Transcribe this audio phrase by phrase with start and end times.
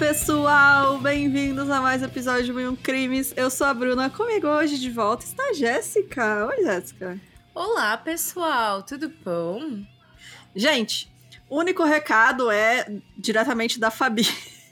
[0.00, 3.34] pessoal, bem-vindos a mais um episódio de Mil Crimes.
[3.36, 6.46] Eu sou a Bruna, comigo hoje de volta está a Jéssica.
[6.46, 7.29] Oi, Jéssica.
[7.52, 9.84] Olá, pessoal, tudo bom?
[10.54, 11.12] Gente,
[11.48, 12.86] o único recado é
[13.18, 14.22] diretamente da Fabi.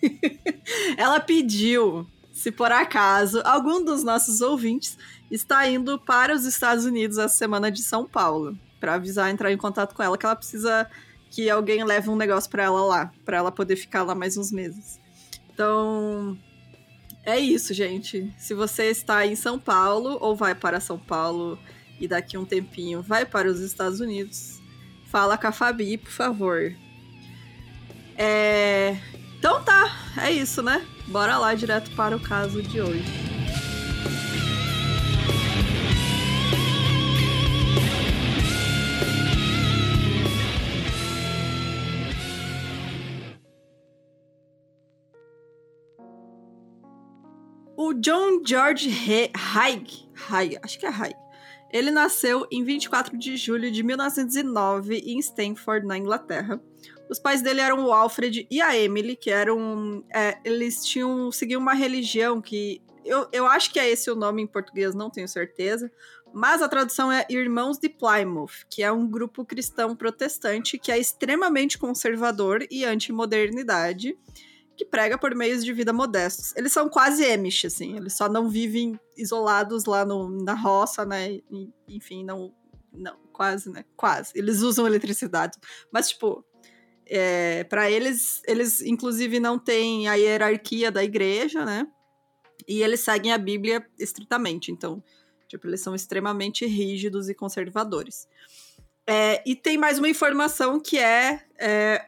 [0.96, 4.96] Ela pediu, se por acaso algum dos nossos ouvintes
[5.28, 9.56] está indo para os Estados Unidos essa semana de São Paulo, para avisar, entrar em
[9.58, 10.88] contato com ela que ela precisa
[11.30, 14.52] que alguém leve um negócio para ela lá, para ela poder ficar lá mais uns
[14.52, 15.00] meses.
[15.52, 16.38] Então,
[17.24, 18.32] é isso, gente.
[18.38, 21.58] Se você está em São Paulo ou vai para São Paulo
[22.00, 24.60] e daqui um tempinho vai para os Estados Unidos,
[25.06, 26.74] fala com a Fabi, por favor.
[28.16, 28.96] É...
[29.38, 30.84] Então tá, é isso, né?
[31.06, 33.28] Bora lá direto para o caso de hoje.
[47.80, 51.14] O John George Haig, Haig, acho que é Haig,
[51.72, 56.60] ele nasceu em 24 de julho de 1909 em Stanford, na Inglaterra.
[57.10, 60.04] Os pais dele eram o Alfred e a Emily, que eram.
[60.14, 61.30] É, eles tinham.
[61.30, 62.82] seguiam uma religião que.
[63.04, 65.90] Eu, eu acho que é esse o nome em português, não tenho certeza.
[66.32, 70.98] Mas a tradução é Irmãos de Plymouth, que é um grupo cristão protestante que é
[70.98, 74.14] extremamente conservador e anti-modernidade
[74.78, 76.54] que prega por meios de vida modestos.
[76.54, 81.40] Eles são quase Amish, assim, eles só não vivem isolados lá no, na roça, né?
[81.88, 82.54] Enfim, não,
[82.92, 83.84] não, quase, né?
[83.96, 84.30] Quase.
[84.36, 85.58] Eles usam eletricidade.
[85.92, 86.44] Mas, tipo,
[87.04, 91.84] é, para eles, eles inclusive não têm a hierarquia da igreja, né?
[92.66, 94.70] E eles seguem a Bíblia estritamente.
[94.70, 95.02] Então,
[95.48, 98.28] tipo, eles são extremamente rígidos e conservadores.
[99.08, 102.06] É, e tem mais uma informação que é, é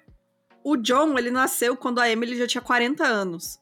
[0.65, 3.61] o John, ele nasceu quando a Emily já tinha 40 anos.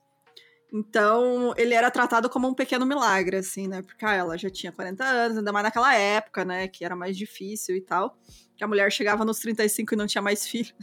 [0.73, 3.81] Então, ele era tratado como um pequeno milagre, assim, né?
[3.81, 6.69] Porque ah, ela já tinha 40 anos, ainda mais naquela época, né?
[6.69, 8.19] Que era mais difícil e tal.
[8.57, 10.75] Que a mulher chegava nos 35 e não tinha mais filho.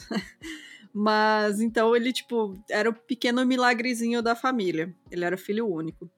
[0.92, 4.96] Mas, então, ele, tipo, era o pequeno milagrezinho da família.
[5.12, 6.10] Ele era filho único.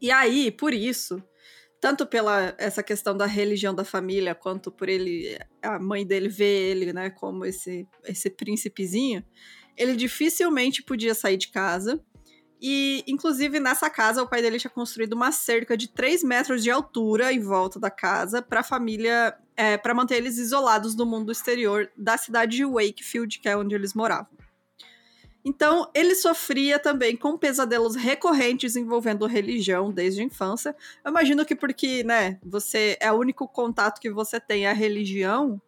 [0.00, 1.22] E aí, por isso,
[1.80, 6.70] tanto pela essa questão da religião da família, quanto por ele, a mãe dele ver
[6.70, 9.24] ele, né, como esse, esse príncipezinho,
[9.76, 12.02] ele dificilmente podia sair de casa.
[12.60, 16.70] E, inclusive, nessa casa, o pai dele tinha construído uma cerca de 3 metros de
[16.70, 21.30] altura em volta da casa para a família, é, para manter eles isolados do mundo
[21.30, 24.28] exterior da cidade de Wakefield, que é onde eles moravam.
[25.44, 30.74] Então, ele sofria também com pesadelos recorrentes envolvendo religião desde a infância.
[31.04, 34.72] Eu imagino que porque, né, você é o único contato que você tem é a
[34.72, 35.60] religião,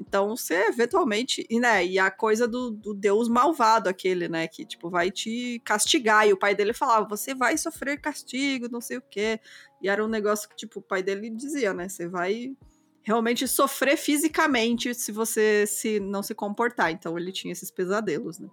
[0.00, 4.64] então você eventualmente, e, né, e a coisa do, do Deus malvado aquele, né, que
[4.64, 8.96] tipo vai te castigar, e o pai dele falava, você vai sofrer castigo, não sei
[8.98, 9.40] o quê.
[9.82, 12.56] E era um negócio que tipo o pai dele dizia, né, você vai
[13.02, 16.90] realmente sofrer fisicamente se você se não se comportar.
[16.92, 18.48] Então ele tinha esses pesadelos, né?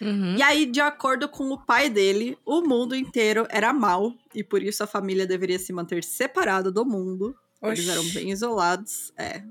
[0.00, 0.36] Uhum.
[0.36, 4.62] E aí, de acordo com o pai dele, o mundo inteiro era mal e por
[4.62, 7.34] isso a família deveria se manter separada do mundo.
[7.60, 7.82] Oxi.
[7.82, 9.42] Eles eram bem isolados, é.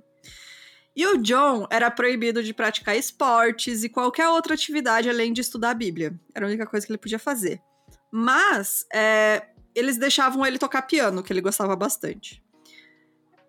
[0.95, 5.71] E o John era proibido de praticar esportes e qualquer outra atividade além de estudar
[5.71, 6.17] a Bíblia.
[6.33, 7.61] Era a única coisa que ele podia fazer.
[8.09, 12.41] Mas é, eles deixavam ele tocar piano, que ele gostava bastante.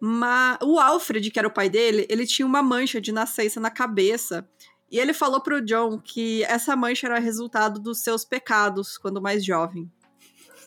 [0.00, 3.70] Mas o Alfred, que era o pai dele, ele tinha uma mancha de nascença na
[3.70, 4.48] cabeça
[4.90, 9.44] e ele falou pro John que essa mancha era resultado dos seus pecados quando mais
[9.44, 9.90] jovem.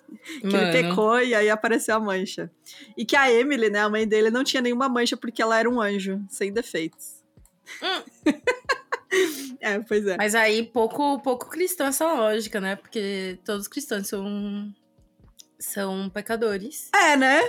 [0.41, 0.57] que Mano.
[0.57, 2.52] ele pecou e aí apareceu a mancha.
[2.97, 5.69] E que a Emily, né, a mãe dele, não tinha nenhuma mancha porque ela era
[5.69, 7.24] um anjo, sem defeitos.
[7.81, 8.04] Hum.
[9.62, 10.18] é, pois é.
[10.18, 12.75] Mas aí, pouco, pouco cristão essa lógica, né?
[12.75, 14.74] Porque todos os cristãos são
[15.59, 16.89] são pecadores.
[16.95, 17.41] É, né?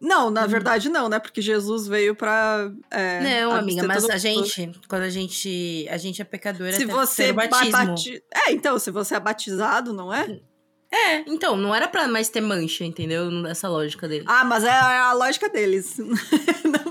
[0.00, 0.48] Não, na uhum.
[0.48, 1.18] verdade não, né?
[1.18, 2.70] Porque Jesus veio pra.
[2.90, 5.86] É, não, amiga, mas a gente, quando a gente.
[5.90, 7.72] A gente é pecadora se você batismo.
[7.72, 8.22] Bati...
[8.32, 10.40] É, então, se você é batizado, não é?
[10.90, 13.30] É, então, não era pra mais ter mancha, entendeu?
[13.30, 14.24] Nessa lógica dele.
[14.26, 15.98] Ah, mas é a lógica deles.
[16.64, 16.87] É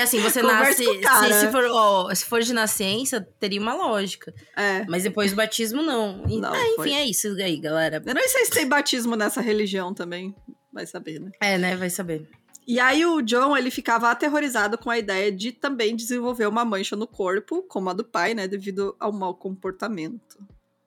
[0.00, 0.84] assim, você nasce.
[0.84, 4.34] Se, se, for, se for de nascença, teria uma lógica.
[4.56, 4.84] É.
[4.88, 6.18] Mas depois do batismo, não.
[6.26, 6.92] não ah, enfim, foi.
[6.92, 8.02] é isso aí, galera.
[8.04, 10.34] Eu não sei se tem batismo nessa religião também.
[10.72, 11.30] Vai saber, né?
[11.40, 11.76] É, né?
[11.76, 12.28] Vai saber.
[12.66, 16.94] E aí o John, ele ficava aterrorizado com a ideia de também desenvolver uma mancha
[16.94, 20.38] no corpo, como a do pai, né, devido ao mau comportamento.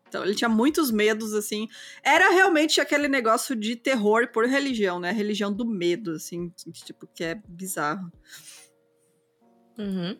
[0.07, 1.67] Então ele tinha muitos medos, assim.
[2.03, 5.11] Era realmente aquele negócio de terror por religião, né?
[5.11, 6.53] Religião do medo, assim,
[6.85, 8.11] tipo, que é bizarro.
[9.77, 10.17] Uhum.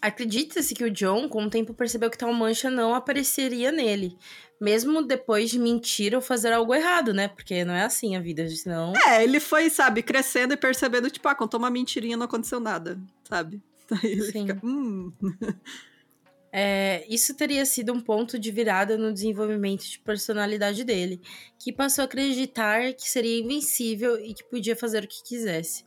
[0.00, 4.18] Acredita-se que o John, com o tempo, percebeu que tal mancha não apareceria nele.
[4.60, 7.28] Mesmo depois de mentir ou fazer algo errado, né?
[7.28, 8.92] Porque não é assim a vida, senão.
[9.08, 13.00] É, ele foi, sabe, crescendo e percebendo, tipo, ah, contou uma mentirinha não aconteceu nada,
[13.28, 13.62] sabe?
[13.90, 14.46] Aí ele Sim.
[14.46, 14.60] fica.
[14.62, 15.12] Hum.
[16.56, 21.20] É, isso teria sido um ponto de virada no desenvolvimento de personalidade dele,
[21.58, 25.84] que passou a acreditar que seria invencível e que podia fazer o que quisesse.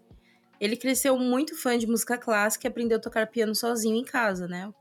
[0.60, 4.48] Ele cresceu muito fã de música clássica e aprendeu a tocar piano sozinho em casa,
[4.48, 4.72] né?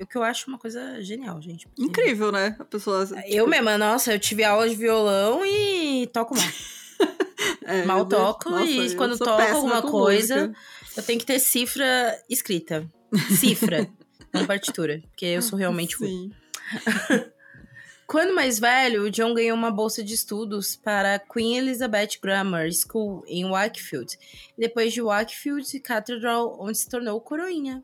[0.00, 1.66] O que eu acho uma coisa genial, gente.
[1.68, 1.82] Porque...
[1.82, 2.56] Incrível, né?
[2.58, 3.06] A pessoa.
[3.26, 3.46] Eu tipo...
[3.48, 6.44] mesma, nossa, eu tive aula de violão e toco mal.
[7.64, 10.58] é, mal toco nossa, e quando toco alguma coisa, música.
[10.96, 12.88] eu tenho que ter cifra escrita.
[13.38, 13.88] Cifra.
[14.32, 16.30] Não partitura, porque eu sou realmente ruim.
[18.06, 23.24] Quando mais velho, John ganhou uma bolsa de estudos para a Queen Elizabeth Grammar School
[23.26, 24.16] em Wakefield.
[24.56, 27.82] Depois de Wakefield Cathedral, onde se tornou coroinha.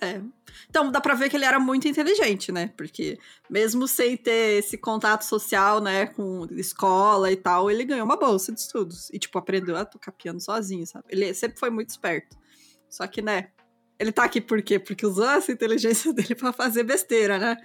[0.00, 0.20] É.
[0.68, 2.72] Então, dá pra ver que ele era muito inteligente, né?
[2.76, 3.16] Porque
[3.48, 8.52] mesmo sem ter esse contato social, né, com escola e tal, ele ganhou uma bolsa
[8.52, 9.10] de estudos.
[9.10, 11.04] E, tipo, aprendeu a tocar piano sozinho, sabe?
[11.08, 12.36] Ele sempre foi muito esperto.
[12.90, 13.50] Só que, né,
[13.98, 14.78] ele tá aqui por quê?
[14.78, 17.56] Porque usou essa inteligência dele para fazer besteira, né?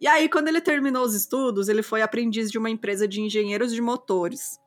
[0.00, 3.72] E aí, quando ele terminou os estudos, ele foi aprendiz de uma empresa de engenheiros
[3.72, 4.60] de motores.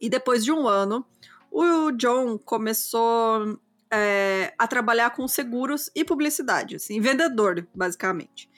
[0.00, 1.04] E depois de um ano,
[1.50, 3.58] o John começou
[3.92, 8.48] é, a trabalhar com seguros e publicidade, assim, vendedor, basicamente.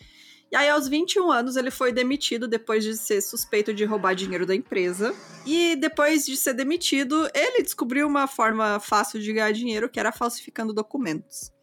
[0.51, 4.47] E aí, aos 21 anos, ele foi demitido depois de ser suspeito de roubar dinheiro
[4.47, 5.15] da empresa.
[5.45, 10.13] E depois de ser demitido, ele descobriu uma forma fácil de ganhar dinheiro, que era
[10.13, 11.56] falsificando documentos.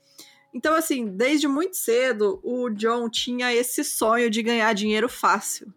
[0.54, 5.74] Então, assim, desde muito cedo, o John tinha esse sonho de ganhar dinheiro fácil.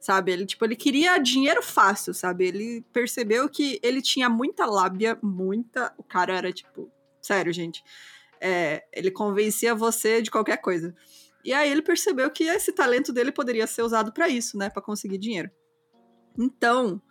[0.00, 0.30] Sabe?
[0.30, 2.46] Ele, tipo, ele queria dinheiro fácil, sabe?
[2.46, 5.92] Ele percebeu que ele tinha muita lábia, muita.
[5.98, 6.90] O cara era, tipo,
[7.20, 7.82] sério, gente.
[8.40, 10.94] É, ele convencia você de qualquer coisa.
[11.44, 14.82] E aí ele percebeu que esse talento dele poderia ser usado para isso, né, para
[14.82, 15.50] conseguir dinheiro.
[16.38, 17.02] Então,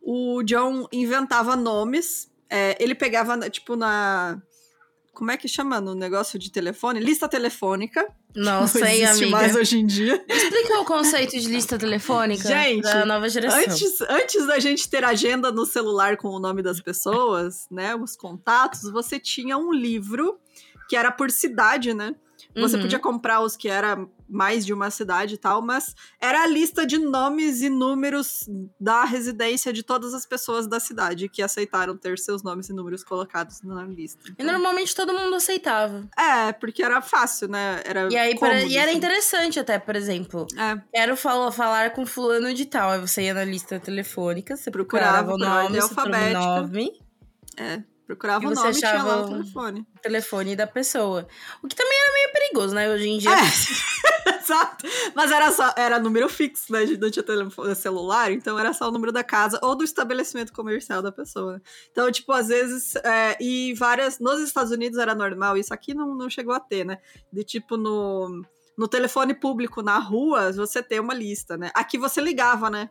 [0.00, 4.42] o John inventava nomes, é, ele pegava, tipo, na.
[5.12, 6.98] Como é que chama no negócio de telefone?
[6.98, 8.06] Lista telefônica.
[8.34, 9.30] Nossa, não existe amiga.
[9.30, 10.24] mais hoje em dia.
[10.26, 13.60] Explica o conceito de lista telefônica gente, da nova geração.
[13.60, 18.16] Antes, antes da gente ter agenda no celular com o nome das pessoas, né, os
[18.16, 20.40] contatos, você tinha um livro
[20.88, 22.14] que era por cidade, né?
[22.54, 22.82] Você uhum.
[22.82, 26.86] podia comprar os que era mais de uma cidade e tal, mas era a lista
[26.86, 28.48] de nomes e números
[28.80, 33.04] da residência de todas as pessoas da cidade que aceitaram ter seus nomes e números
[33.04, 34.20] colocados na lista.
[34.30, 36.08] Então, e normalmente todo mundo aceitava.
[36.18, 37.82] É, porque era fácil, né?
[37.84, 38.98] Era e aí cômodo, e era assim.
[38.98, 40.46] interessante até, por exemplo.
[40.56, 40.80] É.
[40.92, 42.90] Quero falar, falar com fulano de tal.
[42.90, 46.92] Aí você ia na lista telefônica, você procurava, procurava o nome, o nome.
[47.58, 47.82] É.
[48.12, 49.86] Procurava o nome e tinha lá o telefone.
[49.96, 51.26] O telefone da pessoa.
[51.62, 52.90] O que também era meio perigoso, né?
[52.90, 53.30] Hoje em dia.
[53.30, 53.42] É.
[54.40, 54.86] Exato.
[55.14, 56.84] Mas era só era número fixo, né?
[57.00, 61.02] Não tinha telefone celular, então era só o número da casa ou do estabelecimento comercial
[61.02, 61.60] da pessoa.
[61.90, 62.94] Então, tipo, às vezes.
[62.96, 64.18] É, e várias.
[64.18, 66.98] Nos Estados Unidos era normal, isso aqui não, não chegou a ter, né?
[67.32, 68.44] De tipo, no,
[68.76, 71.70] no telefone público, na rua, você ter uma lista, né?
[71.74, 72.90] Aqui você ligava, né?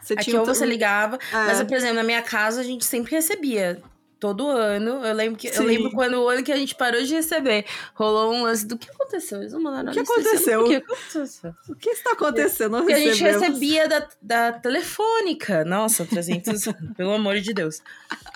[0.00, 1.46] Você Aqui ou você ligava, é.
[1.46, 3.82] mas, por exemplo, na minha casa a gente sempre recebia
[4.18, 5.04] todo ano.
[5.04, 8.32] Eu lembro que eu lembro quando o ano que a gente parou de receber, rolou
[8.32, 9.40] um lance do que aconteceu.
[9.40, 10.60] Eles não mandaram o que aconteceu?
[10.60, 11.54] O que aconteceu?
[11.68, 12.78] O que está acontecendo?
[12.78, 15.64] Porque a gente recebia da, da telefônica.
[15.64, 16.64] Nossa, 300,
[16.96, 17.80] pelo amor de Deus.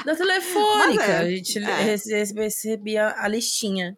[0.04, 1.04] Da telefônica.
[1.04, 1.96] É, a gente é.
[2.34, 3.96] recebia a listinha.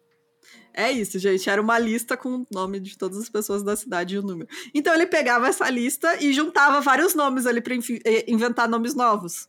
[0.77, 1.49] É isso, gente.
[1.49, 4.49] Era uma lista com o nome de todas as pessoas da cidade e o número.
[4.73, 9.47] Então ele pegava essa lista e juntava vários nomes ali para eh, inventar nomes novos.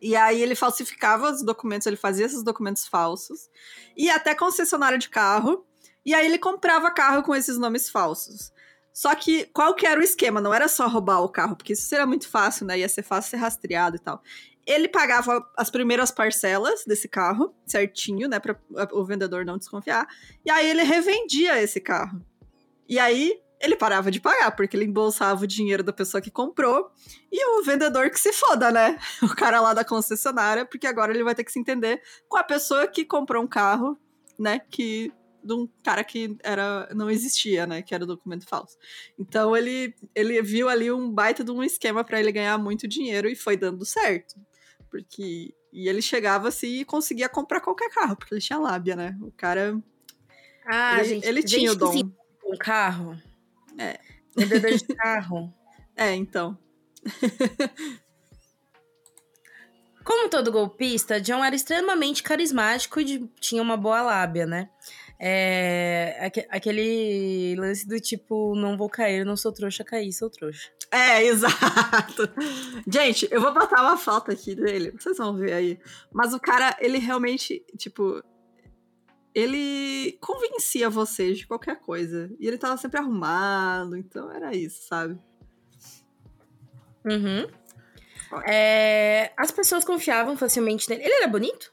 [0.00, 3.48] E aí ele falsificava os documentos, ele fazia esses documentos falsos.
[3.96, 5.64] E até concessionária de carro.
[6.04, 8.52] E aí ele comprava carro com esses nomes falsos.
[8.92, 10.40] Só que qual que era o esquema?
[10.40, 12.78] Não era só roubar o carro, porque isso seria muito fácil, né?
[12.78, 14.22] Ia ser fácil ser rastreado e tal.
[14.66, 18.40] Ele pagava as primeiras parcelas desse carro, certinho, né?
[18.40, 18.58] Para
[18.92, 20.06] o vendedor não desconfiar.
[20.44, 22.24] E aí ele revendia esse carro.
[22.88, 26.90] E aí ele parava de pagar, porque ele embolsava o dinheiro da pessoa que comprou
[27.32, 28.98] e o vendedor que se foda, né?
[29.22, 32.44] O cara lá da concessionária, porque agora ele vai ter que se entender com a
[32.44, 33.98] pessoa que comprou um carro,
[34.38, 34.60] né?
[34.70, 37.80] Que de um cara que era não existia, né?
[37.80, 38.76] Que era documento falso.
[39.18, 43.28] Então ele, ele viu ali um baita de um esquema para ele ganhar muito dinheiro
[43.28, 44.34] e foi dando certo.
[44.90, 45.54] Porque.
[45.72, 49.16] E ele chegava assim e conseguia comprar qualquer carro, porque ele tinha lábia, né?
[49.20, 49.78] O cara.
[50.66, 51.92] Ah, ele, gente, ele tinha o dom.
[52.44, 53.16] Um carro?
[53.78, 53.98] É.
[54.36, 55.52] Vendedor de carro.
[55.98, 56.58] É, então.
[60.04, 64.68] Como todo golpista, John era extremamente carismático e tinha uma boa lábia, né?
[65.18, 70.70] É, aquele lance do tipo, não vou cair, não sou trouxa, cair, sou trouxa.
[70.90, 72.28] É, exato.
[72.86, 75.78] Gente, eu vou botar uma foto aqui dele, vocês vão ver aí.
[76.12, 78.22] Mas o cara, ele realmente, tipo,
[79.36, 82.34] ele convencia vocês de qualquer coisa.
[82.40, 85.20] E ele tava sempre arrumado, então era isso, sabe?
[87.04, 87.46] Uhum.
[88.48, 91.04] É, as pessoas confiavam facilmente nele.
[91.04, 91.70] Ele era bonito?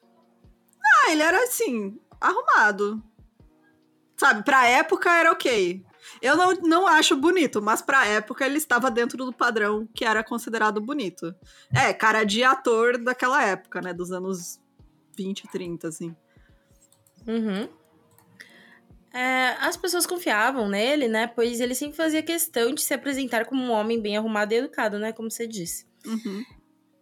[0.84, 3.02] Ah, ele era assim, arrumado.
[4.18, 5.86] Sabe, pra época era ok.
[6.22, 10.22] Eu não, não acho bonito, mas pra época ele estava dentro do padrão que era
[10.22, 11.34] considerado bonito.
[11.74, 13.94] É, cara de ator daquela época, né?
[13.94, 14.60] Dos anos
[15.18, 16.14] 20, 30, assim.
[17.28, 17.68] Uhum.
[19.14, 21.28] É, as pessoas confiavam nele, né?
[21.28, 24.98] Pois ele sempre fazia questão de se apresentar como um homem bem arrumado e educado,
[24.98, 25.12] né?
[25.12, 25.86] Como você disse.
[26.06, 26.44] Uhum.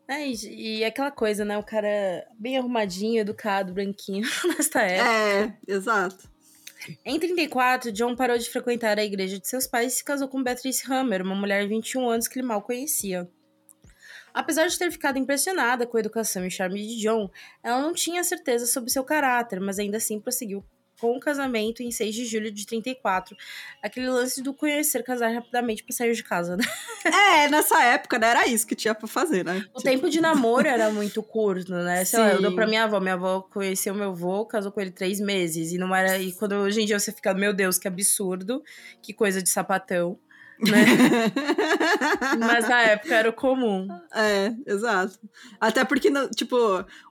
[0.09, 1.57] É, e, e aquela coisa, né?
[1.57, 5.09] O cara bem arrumadinho, educado, branquinho, nesta época.
[5.09, 6.29] É, exato.
[7.05, 10.43] Em 34, John parou de frequentar a igreja de seus pais e se casou com
[10.43, 13.29] Beatrice Hammer, uma mulher de 21 anos que ele mal conhecia.
[14.33, 17.29] Apesar de ter ficado impressionada com a educação e charme de John,
[17.63, 20.63] ela não tinha certeza sobre seu caráter, mas ainda assim prosseguiu
[21.01, 23.35] com o casamento em 6 de julho de 34.
[23.81, 26.63] Aquele lance do conhecer, casar rapidamente pra sair de casa, né?
[27.03, 28.27] É, nessa época, né?
[28.27, 29.65] Era isso que tinha pra fazer, né?
[29.73, 32.05] O tempo de namoro era muito curto, né?
[32.05, 32.25] Sei Sim.
[32.25, 32.99] lá, eu dou pra minha avó.
[32.99, 35.71] Minha avó conheceu meu avô, casou com ele três meses.
[35.71, 36.19] E não era.
[36.19, 38.61] E quando hoje em dia você fica, meu Deus, que absurdo,
[39.01, 40.19] que coisa de sapatão
[40.69, 41.31] né?
[42.39, 43.87] Mas na época era o comum.
[44.13, 45.19] É, exato.
[45.59, 46.55] Até porque, tipo,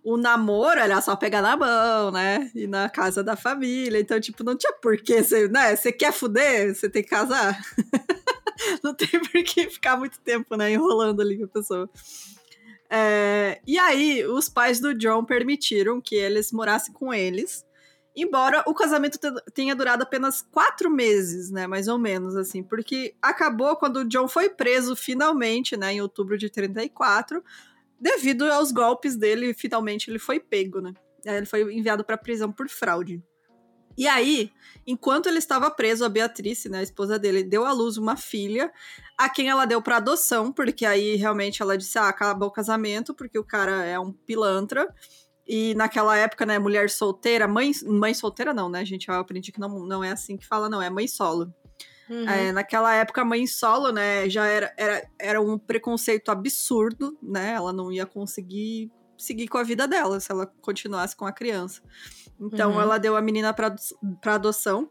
[0.05, 2.51] o namoro era só pegar na mão, né?
[2.55, 3.99] E na casa da família.
[3.99, 5.75] Então, tipo, não tinha porquê você, né?
[5.75, 7.61] Você quer fuder, você tem que casar.
[8.83, 10.73] não tem por que ficar muito tempo, né?
[10.73, 11.91] Enrolando ali com a pessoa.
[12.89, 17.65] É, e aí, os pais do John permitiram que eles morassem com eles
[18.17, 19.19] Embora o casamento
[19.55, 21.67] tenha durado apenas quatro meses, né?
[21.67, 22.63] Mais ou menos, assim.
[22.63, 25.95] Porque acabou quando o John foi preso finalmente, né?
[25.95, 27.43] Em outubro de 34.
[28.01, 30.93] Devido aos golpes dele, finalmente ele foi pego, né?
[31.25, 33.23] Ele foi enviado para prisão por fraude.
[33.97, 34.51] E aí,
[34.87, 38.73] enquanto ele estava preso, a Beatrice, né, a esposa dele, deu à luz uma filha,
[39.19, 43.15] a quem ela deu para adoção, porque aí realmente ela disse: ah, acabou o casamento,
[43.15, 44.89] porque o cara é um pilantra.
[45.53, 49.09] E naquela época, né, mulher solteira, mãe, mãe solteira não, né, gente?
[49.09, 51.53] Eu aprendi que não, não é assim que fala, não, é mãe solo.
[52.09, 52.29] Uhum.
[52.29, 57.55] É, naquela época, mãe solo, né, já era, era, era um preconceito absurdo, né?
[57.55, 61.83] Ela não ia conseguir seguir com a vida dela se ela continuasse com a criança.
[62.41, 62.81] Então, uhum.
[62.81, 63.75] ela deu a menina para
[64.37, 64.89] adoção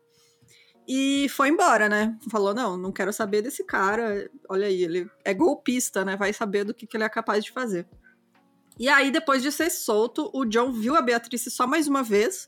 [0.85, 2.17] e foi embora, né?
[2.29, 4.29] Falou: não, não quero saber desse cara.
[4.49, 6.17] Olha aí, ele é golpista, né?
[6.17, 7.87] Vai saber do que, que ele é capaz de fazer.
[8.79, 12.47] E aí, depois de ser solto, o John viu a Beatrice só mais uma vez.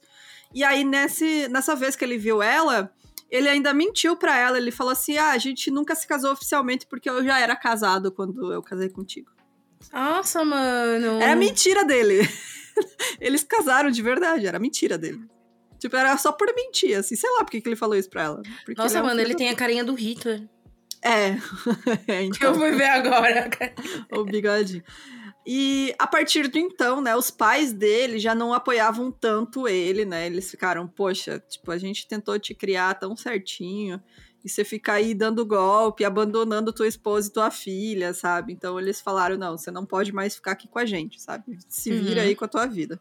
[0.53, 2.89] E aí, nesse, nessa vez que ele viu ela,
[3.29, 4.57] ele ainda mentiu para ela.
[4.57, 8.11] Ele falou assim: ah, a gente nunca se casou oficialmente porque eu já era casado
[8.11, 9.29] quando eu casei contigo.
[9.91, 11.21] Nossa, mano.
[11.21, 12.19] Era mentira dele.
[13.19, 15.21] Eles casaram de verdade, era mentira dele.
[15.79, 17.15] Tipo, era só por mentir, assim.
[17.15, 18.41] Sei lá por que ele falou isso pra ela.
[18.63, 20.47] Porque Nossa, ele é um mano, ele tem a carinha do Hitler.
[21.01, 21.38] É.
[22.07, 22.50] é então...
[22.50, 23.50] Eu fui ver agora.
[24.13, 24.83] o bigodinho.
[25.53, 30.25] E a partir de então, né, os pais dele já não apoiavam tanto ele, né?
[30.25, 34.01] Eles ficaram, poxa, tipo, a gente tentou te criar tão certinho
[34.46, 38.53] e você fica aí dando golpe, abandonando tua esposa e tua filha, sabe?
[38.53, 41.60] Então eles falaram, não, você não pode mais ficar aqui com a gente, sabe?
[41.67, 42.27] Se vira uhum.
[42.27, 42.98] aí com a tua vida.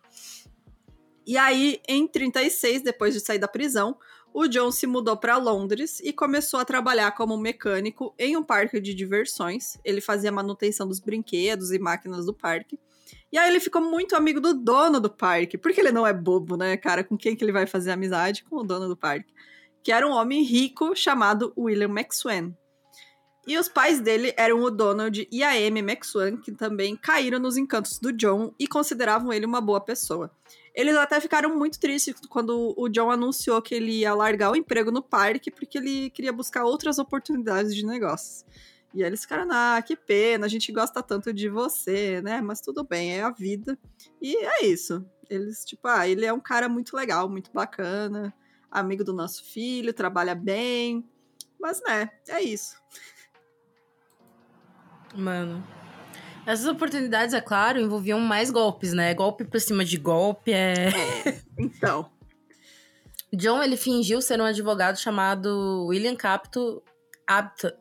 [1.24, 3.96] E aí, em 36, depois de sair da prisão,
[4.32, 8.80] o John se mudou para Londres e começou a trabalhar como mecânico em um parque
[8.80, 9.76] de diversões.
[9.84, 12.78] Ele fazia manutenção dos brinquedos e máquinas do parque.
[13.32, 16.56] E aí ele ficou muito amigo do dono do parque, porque ele não é bobo,
[16.56, 17.02] né, cara?
[17.02, 18.44] Com quem que ele vai fazer amizade?
[18.44, 19.32] Com o dono do parque.
[19.82, 22.54] Que era um homem rico chamado William Maxwell.
[23.46, 27.56] E os pais dele eram o Donald e a Amy Maxwell, que também caíram nos
[27.56, 30.30] encantos do John e consideravam ele uma boa pessoa.
[30.74, 34.90] Eles até ficaram muito tristes quando o John anunciou que ele ia largar o emprego
[34.90, 38.44] no parque porque ele queria buscar outras oportunidades de negócios.
[38.92, 42.40] E eles ficaram, ah, que pena, a gente gosta tanto de você, né?
[42.40, 43.78] Mas tudo bem, é a vida.
[44.20, 45.04] E é isso.
[45.28, 48.34] Eles, tipo, ah, ele é um cara muito legal, muito bacana,
[48.68, 51.08] amigo do nosso filho, trabalha bem.
[51.60, 52.76] Mas, né, é isso.
[55.14, 55.64] Mano.
[56.46, 59.14] Essas oportunidades, é claro, envolviam mais golpes, né?
[59.14, 60.88] Golpe por cima de golpe, é...
[60.88, 62.10] é então...
[63.32, 66.82] John, ele fingiu ser um advogado chamado William Capito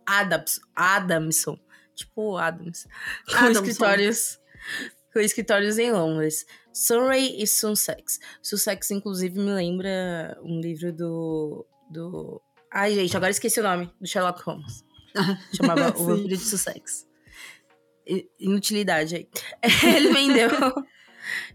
[0.05, 1.57] Adams, Adamson,
[1.95, 2.87] tipo Adams,
[3.27, 3.63] com Adamson.
[3.63, 4.39] escritórios
[5.11, 8.19] com escritórios em Londres, Surrey e Sussex.
[8.41, 12.41] Sussex, inclusive, me lembra um livro do, do...
[12.71, 14.83] Ai, gente, agora esqueci o nome, do Sherlock Holmes.
[15.57, 17.08] Chamava O Vampiro de Sussex.
[18.39, 19.27] Inutilidade aí.
[19.95, 20.49] Ele vendeu...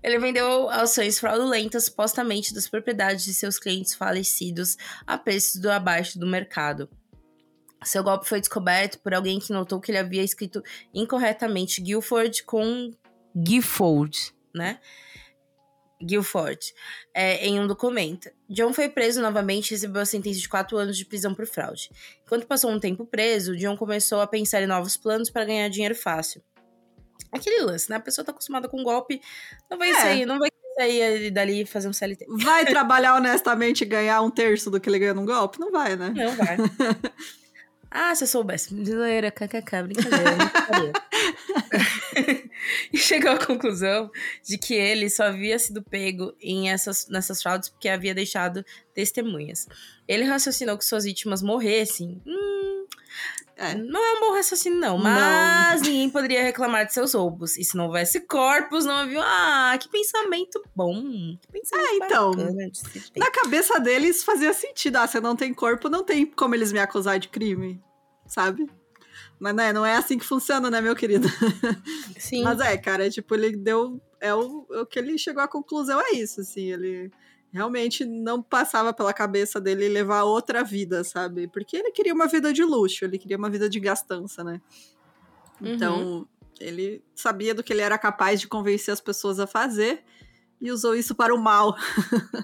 [0.04, 6.16] Ele vendeu ações fraudulentas supostamente das propriedades de seus clientes falecidos a preços do abaixo
[6.16, 6.88] do mercado.
[7.82, 12.92] Seu golpe foi descoberto por alguém que notou que ele havia escrito incorretamente Guilford com
[13.34, 14.78] Gifford, né?
[16.04, 16.74] Guilford,
[17.12, 18.30] é, em um documento.
[18.48, 21.90] John foi preso novamente e recebeu a sentença de quatro anos de prisão por fraude.
[22.24, 25.94] Enquanto passou um tempo preso, John começou a pensar em novos planos para ganhar dinheiro
[25.94, 26.42] fácil.
[27.32, 27.96] Aquele lance, né?
[27.96, 29.20] A pessoa tá acostumada com golpe,
[29.70, 29.94] não vai é.
[29.94, 32.26] sair, não vai sair dali e fazer um CLT.
[32.28, 35.58] Vai trabalhar honestamente e ganhar um terço do que ele ganha num golpe?
[35.58, 36.12] Não vai, né?
[36.14, 36.56] Não vai.
[37.96, 38.74] Ah, se eu soubesse.
[38.84, 40.34] Zoeira, kkk, brincadeira.
[40.34, 40.92] brincadeira.
[42.92, 44.10] e chegou à conclusão
[44.42, 49.68] de que ele só havia sido pego em essas, nessas fraudes porque havia deixado testemunhas.
[50.08, 52.20] Ele raciocinou que suas vítimas morressem.
[52.26, 52.83] Hum,
[53.56, 53.74] é.
[53.74, 54.98] Não é um bom raciocínio, não.
[54.98, 55.88] Mas não.
[55.88, 57.56] ninguém poderia reclamar de seus roubos.
[57.56, 59.20] E se não houvesse corpos, não havia.
[59.22, 61.02] Ah, que pensamento bom.
[61.40, 62.32] Que pensamento é, então.
[63.16, 64.96] Na cabeça deles fazia sentido.
[64.96, 67.80] Ah, você não tem corpo, não tem como eles me acusar de crime.
[68.26, 68.66] Sabe?
[69.38, 71.28] Mas né, não é assim que funciona, né, meu querido?
[72.18, 72.42] Sim.
[72.42, 74.00] Mas é, cara, tipo, ele deu.
[74.20, 76.72] É o, o que ele chegou à conclusão, é isso, assim.
[76.72, 77.10] Ele
[77.54, 81.46] realmente não passava pela cabeça dele levar outra vida, sabe?
[81.46, 84.60] Porque ele queria uma vida de luxo, ele queria uma vida de gastança, né?
[85.60, 86.26] Então, uhum.
[86.58, 90.02] ele sabia do que ele era capaz de convencer as pessoas a fazer
[90.60, 91.76] e usou isso para o mal.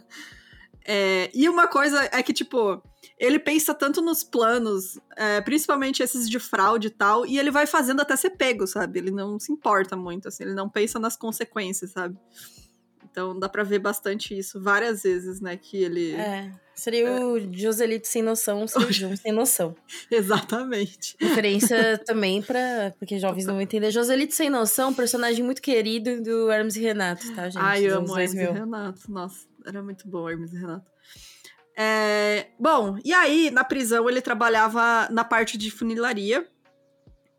[0.87, 2.81] é, e uma coisa é que, tipo,
[3.19, 7.67] ele pensa tanto nos planos, é, principalmente esses de fraude e tal, e ele vai
[7.67, 9.01] fazendo até ser pego, sabe?
[9.01, 12.17] Ele não se importa muito, assim, ele não pensa nas consequências, sabe?
[13.11, 15.57] Então dá pra ver bastante isso várias vezes, né?
[15.57, 16.13] Que ele.
[16.13, 16.51] É.
[16.75, 17.25] Seria é.
[17.25, 19.75] o Joselito sem noção, o João sem noção.
[20.11, 21.17] Exatamente.
[21.21, 23.91] Referência também para Porque jovens não vão entender.
[23.91, 27.63] Joselito sem noção, personagem muito querido do Hermes e Renato, tá, gente?
[27.63, 29.11] Ai, eu amo Hermes e Renato.
[29.11, 30.91] Nossa, era muito bom Hermes e Renato.
[31.77, 36.47] É, bom, e aí, na prisão, ele trabalhava na parte de funilaria,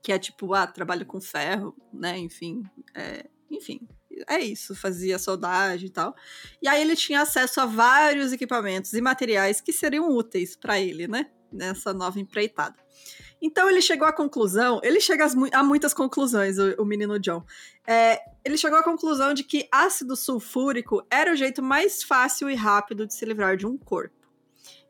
[0.04, 2.18] que é tipo, ah, trabalho com ferro, né?
[2.18, 2.64] Enfim.
[2.96, 3.88] É, enfim,
[4.28, 6.16] é isso, fazia soldagem e tal.
[6.62, 11.08] E aí ele tinha acesso a vários equipamentos e materiais que seriam úteis para ele,
[11.08, 11.28] né?
[11.52, 12.76] Nessa nova empreitada.
[13.42, 17.44] Então ele chegou à conclusão, ele chega a muitas conclusões, o, o menino John.
[17.88, 22.56] É, ele chegou à conclusão de que ácido sulfúrico era o jeito mais fácil e
[22.56, 24.22] rápido de se livrar de um corpo.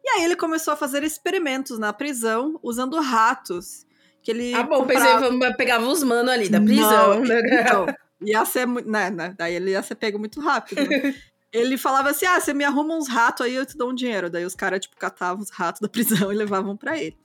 [0.04, 3.86] E aí ele começou a fazer experimentos na prisão usando ratos.
[4.24, 5.30] Que ele ah, bom, comprava...
[5.30, 7.16] pensei, pegava os manos ali da prisão.
[7.16, 7.42] Não, né?
[7.62, 7.86] Então,
[8.22, 9.36] Ia ser, né, né?
[9.38, 10.88] Daí ele ia ser pego muito rápido.
[10.88, 11.16] Né?
[11.52, 14.30] ele falava assim: ah, você me arruma uns ratos aí, eu te dou um dinheiro.
[14.30, 17.18] Daí os caras, tipo, catavam os ratos da prisão e levavam para ele.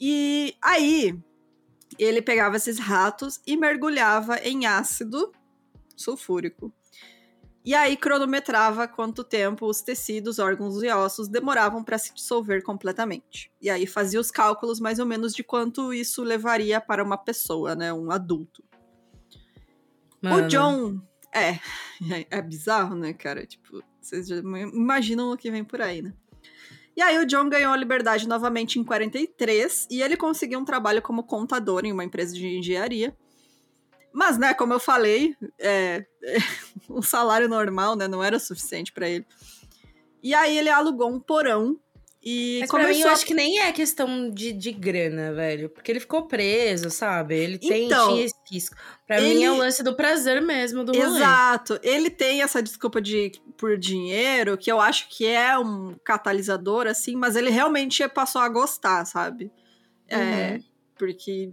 [0.00, 1.18] E aí,
[1.98, 5.32] ele pegava esses ratos e mergulhava em ácido
[5.96, 6.72] sulfúrico.
[7.64, 13.52] E aí cronometrava quanto tempo os tecidos, órgãos e ossos demoravam para se dissolver completamente.
[13.60, 17.76] E aí fazia os cálculos mais ou menos de quanto isso levaria para uma pessoa,
[17.76, 18.64] né, um adulto.
[20.22, 20.44] Mano.
[20.44, 21.00] O John.
[21.34, 21.58] É,
[22.30, 23.44] é bizarro, né, cara?
[23.44, 26.12] Tipo, vocês já imaginam o que vem por aí, né?
[26.94, 31.00] E aí o John ganhou a liberdade novamente em 43 e ele conseguiu um trabalho
[31.00, 33.16] como contador em uma empresa de engenharia.
[34.12, 36.38] Mas, né, como eu falei, é, é,
[36.90, 39.26] um salário normal, né, não era suficiente para ele.
[40.22, 41.80] E aí ele alugou um porão
[42.24, 42.88] e Mas começou...
[42.88, 45.68] pra mim, eu acho que nem é questão de, de grana, velho.
[45.68, 47.36] Porque ele ficou preso, sabe?
[47.36, 48.76] Ele tem, então, tinha esse risco.
[49.04, 49.34] Pra ele...
[49.34, 51.16] mim, é o lance do prazer mesmo do rolê.
[51.16, 51.80] Exato.
[51.82, 57.16] Ele tem essa desculpa de por dinheiro, que eu acho que é um catalisador, assim,
[57.16, 59.50] mas ele realmente passou a gostar, sabe?
[60.06, 60.22] É, uhum.
[60.22, 60.60] É,
[60.96, 61.52] porque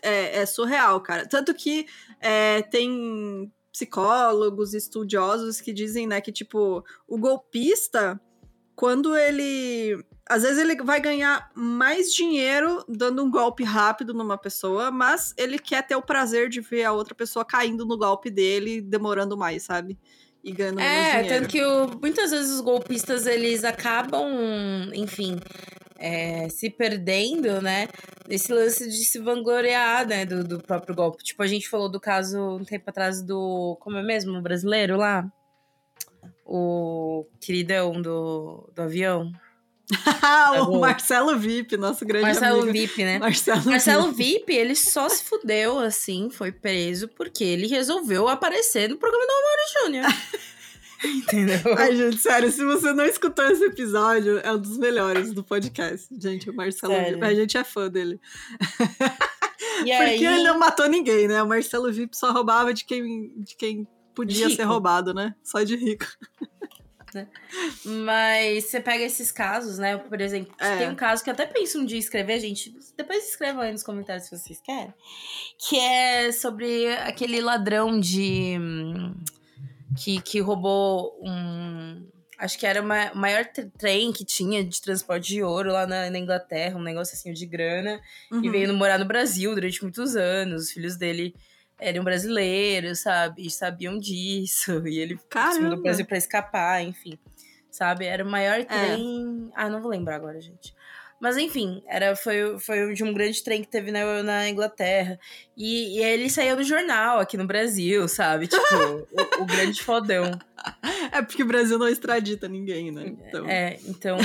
[0.00, 1.26] é, é, surreal, cara.
[1.26, 1.86] Tanto que
[2.20, 8.20] é, tem psicólogos, estudiosos que dizem, né, que, tipo, o golpista
[8.78, 10.00] quando ele.
[10.28, 15.58] Às vezes ele vai ganhar mais dinheiro dando um golpe rápido numa pessoa, mas ele
[15.58, 19.64] quer ter o prazer de ver a outra pessoa caindo no golpe dele, demorando mais,
[19.64, 19.98] sabe?
[20.44, 21.26] E ganhando é, mais dinheiro.
[21.26, 24.28] É, tanto que o, muitas vezes os golpistas eles acabam,
[24.94, 25.40] enfim,
[25.98, 27.88] é, se perdendo, né?
[28.28, 30.24] Nesse lance de se vangloriar, né?
[30.24, 31.24] Do, do próprio golpe.
[31.24, 33.76] Tipo, a gente falou do caso um tempo atrás do.
[33.80, 34.38] Como é mesmo?
[34.38, 35.28] O brasileiro lá?
[36.50, 39.30] O queridão do, do avião.
[40.68, 42.72] o Marcelo VIP, nosso grande Marcelo amigo.
[42.72, 43.18] VIP, né?
[43.18, 44.52] Marcelo, Marcelo VIP.
[44.52, 49.62] ele só se fudeu, assim, foi preso porque ele resolveu aparecer no programa do Mauro
[49.84, 50.06] Júnior.
[51.04, 51.60] Entendeu?
[51.76, 56.08] Ai, gente, sério, se você não escutou esse episódio, é um dos melhores do podcast.
[56.18, 57.14] Gente, o Marcelo sério?
[57.14, 58.20] VIP, a gente é fã dele.
[59.84, 60.24] E Porque aí...
[60.24, 61.42] ele não matou ninguém, né?
[61.42, 63.86] O Marcelo VIP só roubava de quem, de quem
[64.18, 65.34] podia ser roubado, né?
[65.44, 66.06] Só de rico.
[67.14, 67.26] Né?
[67.84, 69.96] Mas você pega esses casos, né?
[69.96, 70.76] Por exemplo, é.
[70.76, 72.74] tem um caso que eu até penso um dia escrever, gente.
[72.96, 74.92] Depois escrevam aí nos comentários se vocês querem.
[75.58, 78.56] Que é sobre aquele ladrão de.
[79.96, 82.06] que, que roubou um.
[82.38, 83.44] Acho que era o maior
[83.78, 87.46] trem que tinha de transporte de ouro lá na, na Inglaterra, um negócio assim de
[87.46, 88.00] grana.
[88.30, 88.44] Uhum.
[88.44, 90.64] E veio morar no Brasil durante muitos anos.
[90.64, 91.34] Os filhos dele
[91.78, 93.46] eram brasileiros, sabe?
[93.46, 94.82] E sabiam disso.
[94.88, 95.76] E ele Caramba.
[95.76, 97.18] do Brasil pra escapar, enfim.
[97.70, 98.06] Sabe?
[98.06, 98.64] Era o maior é.
[98.64, 99.50] trem.
[99.50, 99.60] É.
[99.60, 100.74] Ah, não vou lembrar agora, gente.
[101.20, 105.18] Mas enfim, era, foi, foi de um grande trem que teve na, na Inglaterra.
[105.56, 108.46] E, e ele saiu no jornal aqui no Brasil, sabe?
[108.46, 108.62] Tipo,
[109.40, 110.38] o, o, grande fodão.
[111.10, 113.16] É porque o Brasil não extradita ninguém, né?
[113.26, 113.48] Então...
[113.48, 114.16] É, então.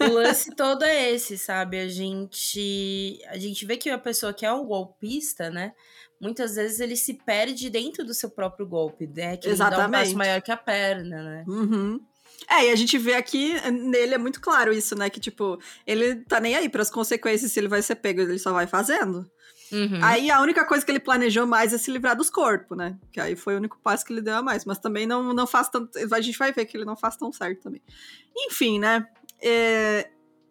[0.00, 1.80] o lance todo é esse, sabe?
[1.80, 3.18] A gente.
[3.26, 5.72] A gente vê que a pessoa que é o golpista, né?
[6.20, 9.36] Muitas vezes ele se perde dentro do seu próprio golpe, né?
[9.36, 9.80] Que Exatamente.
[9.80, 11.44] ele dá um passo maior que a perna, né?
[11.48, 12.00] Uhum.
[12.48, 15.08] É, e a gente vê aqui, nele é muito claro isso, né?
[15.08, 18.38] Que, tipo, ele tá nem aí para as consequências se ele vai ser pego, ele
[18.38, 19.30] só vai fazendo.
[19.72, 20.00] Uhum.
[20.02, 22.98] Aí a única coisa que ele planejou mais é se livrar dos corpos, né?
[23.12, 24.64] Que aí foi o único passo que ele deu a mais.
[24.64, 25.96] Mas também não, não faz tanto.
[26.12, 27.82] A gente vai ver que ele não faz tão certo também.
[28.36, 29.06] Enfim, né?
[29.40, 30.10] É,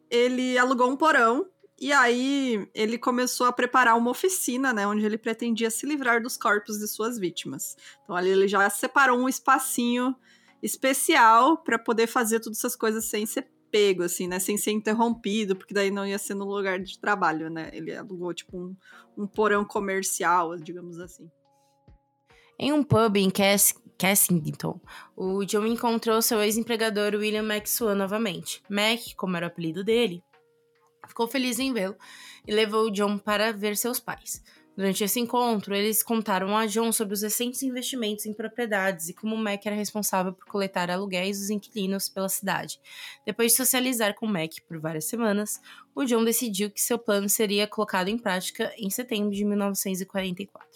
[0.10, 1.46] ele alugou um porão
[1.82, 6.38] e aí ele começou a preparar uma oficina, né, onde ele pretendia se livrar dos
[6.38, 7.76] corpos de suas vítimas.
[8.04, 10.16] Então ali ele já separou um espacinho
[10.62, 15.56] especial para poder fazer todas essas coisas sem ser pego, assim, né, sem ser interrompido,
[15.56, 17.70] porque daí não ia ser no lugar de trabalho, né.
[17.74, 18.76] Ele alugou tipo um,
[19.18, 21.30] um porão comercial, digamos assim.
[22.58, 24.82] Em um pub em Cass Cassington,
[25.16, 28.62] o John encontrou seu ex-empregador William Maxwell novamente.
[28.70, 30.24] Mac, como era o apelido dele,
[31.08, 31.96] ficou feliz em vê-lo
[32.48, 34.42] e levou John para ver seus pais.
[34.80, 39.36] Durante esse encontro, eles contaram a John sobre os recentes investimentos em propriedades e como
[39.36, 42.80] Mac era responsável por coletar aluguéis dos inquilinos pela cidade.
[43.26, 45.60] Depois de socializar com Mac por várias semanas,
[45.94, 50.70] o John decidiu que seu plano seria colocado em prática em setembro de 1944.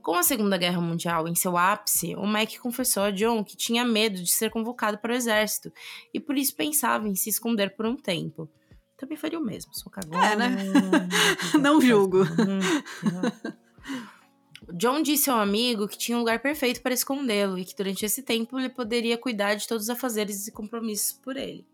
[0.00, 3.84] Com a Segunda Guerra Mundial em seu ápice, o Mac confessou a John que tinha
[3.84, 5.72] medo de ser convocado para o exército
[6.14, 8.48] e por isso pensava em se esconder por um tempo
[8.98, 9.72] também faria o mesmo.
[9.72, 10.26] Sou cagona.
[10.26, 10.56] É, né?
[11.58, 12.24] não julgo.
[14.74, 18.22] John disse ao amigo que tinha um lugar perfeito para escondê-lo e que durante esse
[18.22, 21.64] tempo ele poderia cuidar de todos os afazeres e compromissos por ele.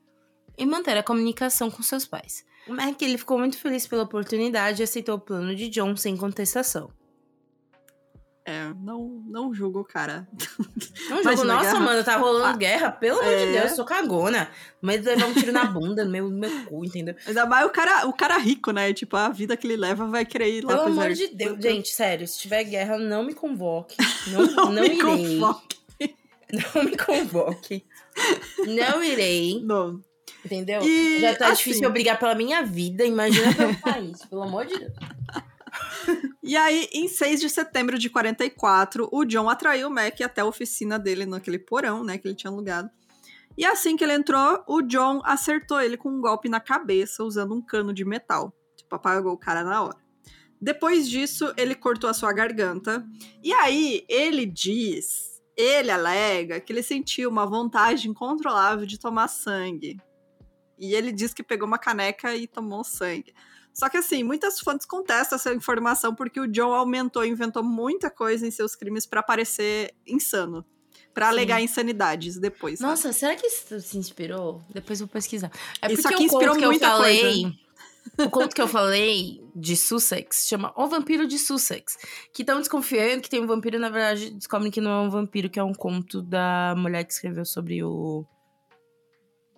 [0.56, 2.44] E manter a comunicação com seus pais.
[2.68, 6.16] O Mac ele ficou muito feliz pela oportunidade e aceitou o plano de John sem
[6.16, 6.90] contestação.
[8.46, 10.28] É, não, não julgo o cara.
[11.08, 11.44] Não julgo.
[11.44, 11.80] Nossa, guerra.
[11.80, 12.92] mano, tá rolando ah, guerra.
[12.92, 13.46] Pelo amor é...
[13.46, 14.50] de Deus, eu sou cagona.
[14.80, 17.14] Mas levar um tiro na bunda, no meu, no meu cu, entendeu?
[17.26, 18.92] Ainda mais o cara, o cara rico, né?
[18.92, 21.58] Tipo, a vida que ele leva vai querer ir lá Pelo amor de Deus.
[21.60, 23.96] Gente, sério, se tiver guerra, não me convoque.
[24.28, 25.00] Não, não, não me irei.
[25.00, 25.84] Convoque.
[26.74, 27.84] Não me convoque.
[28.64, 29.60] Não irei.
[29.64, 30.00] Não.
[30.44, 30.82] Entendeu?
[30.82, 33.04] E, Já tá assim, difícil eu brigar pela minha vida.
[33.04, 34.92] Imagina pelo país, pelo amor de Deus.
[36.42, 40.46] E aí, em 6 de setembro de 44, o John atraiu o Mac até a
[40.46, 42.90] oficina dele, naquele porão, né, que ele tinha alugado.
[43.56, 47.54] E assim que ele entrou, o John acertou ele com um golpe na cabeça, usando
[47.54, 48.52] um cano de metal.
[48.76, 49.96] Tipo, apagou o cara na hora.
[50.60, 53.06] Depois disso, ele cortou a sua garganta.
[53.42, 60.00] E aí, ele diz, ele alega que ele sentiu uma vontade incontrolável de tomar sangue.
[60.78, 63.32] E ele diz que pegou uma caneca e tomou sangue.
[63.74, 68.46] Só que assim, muitas fontes contestam essa informação porque o John aumentou, inventou muita coisa
[68.46, 70.64] em seus crimes para parecer insano.
[71.12, 71.64] Pra alegar Sim.
[71.64, 72.80] insanidades depois.
[72.80, 73.14] Nossa, sabe?
[73.14, 74.62] será que isso se inspirou?
[74.72, 75.50] Depois eu vou pesquisar.
[75.80, 77.54] É porque isso aqui inspirou que muita eu falei, coisa.
[78.18, 81.96] O conto que eu falei de Sussex chama O Vampiro de Sussex.
[82.32, 85.48] Que estão desconfiando que tem um vampiro, na verdade, descobrem que não é um vampiro,
[85.48, 88.24] que é um conto da mulher que escreveu sobre o.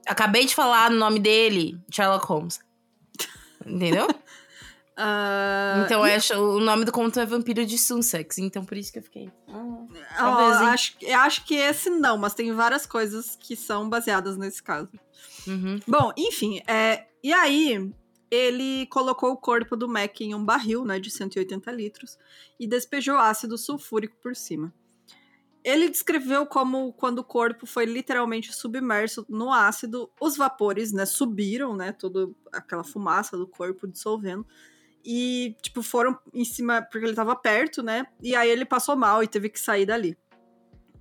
[0.07, 2.66] Acabei de falar o nome dele, Sherlock Holmes.
[3.67, 4.07] Entendeu?
[4.07, 8.99] Uh, então é, o nome do conto é Vampiro de Sussex, então por isso que
[8.99, 9.31] eu fiquei.
[9.49, 14.37] Ah, oh, acho, eu acho que esse não, mas tem várias coisas que são baseadas
[14.37, 14.91] nesse caso.
[15.47, 15.81] Uhum.
[15.87, 17.93] Bom, enfim, é, E aí,
[18.31, 22.19] ele colocou o corpo do Mac em um barril, né, de 180 litros,
[22.59, 24.73] e despejou ácido sulfúrico por cima.
[25.67, 31.75] Ele descreveu como quando o corpo foi literalmente submerso no ácido, os vapores, né, subiram,
[31.75, 34.47] né, toda aquela fumaça do corpo dissolvendo,
[35.05, 39.25] e, tipo, foram em cima, porque ele estava perto, né, e aí ele passou mal
[39.25, 40.17] e teve que sair dali.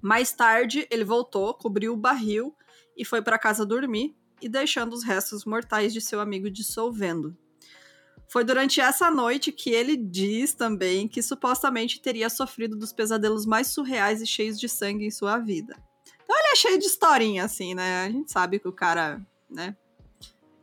[0.01, 2.55] Mais tarde, ele voltou, cobriu o barril
[2.97, 7.37] e foi para casa dormir, e deixando os restos mortais de seu amigo dissolvendo.
[8.27, 13.67] Foi durante essa noite que ele diz também que supostamente teria sofrido dos pesadelos mais
[13.67, 15.75] surreais e cheios de sangue em sua vida.
[16.23, 18.05] Então ele é cheio de historinha, assim, né?
[18.05, 19.75] A gente sabe que o cara, né,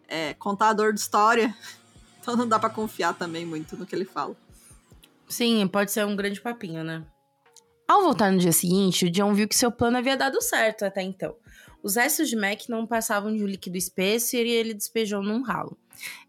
[0.09, 1.57] é contador de história,
[2.21, 4.37] então não dá para confiar também muito no que ele fala.
[5.29, 7.05] Sim, pode ser um grande papinho, né?
[7.89, 11.03] Ao voltar no dia seguinte, o John viu que seu plano havia dado certo até
[11.03, 11.35] então.
[11.83, 15.77] Os restos de Mac não passavam de um líquido espesso e ele despejou num ralo.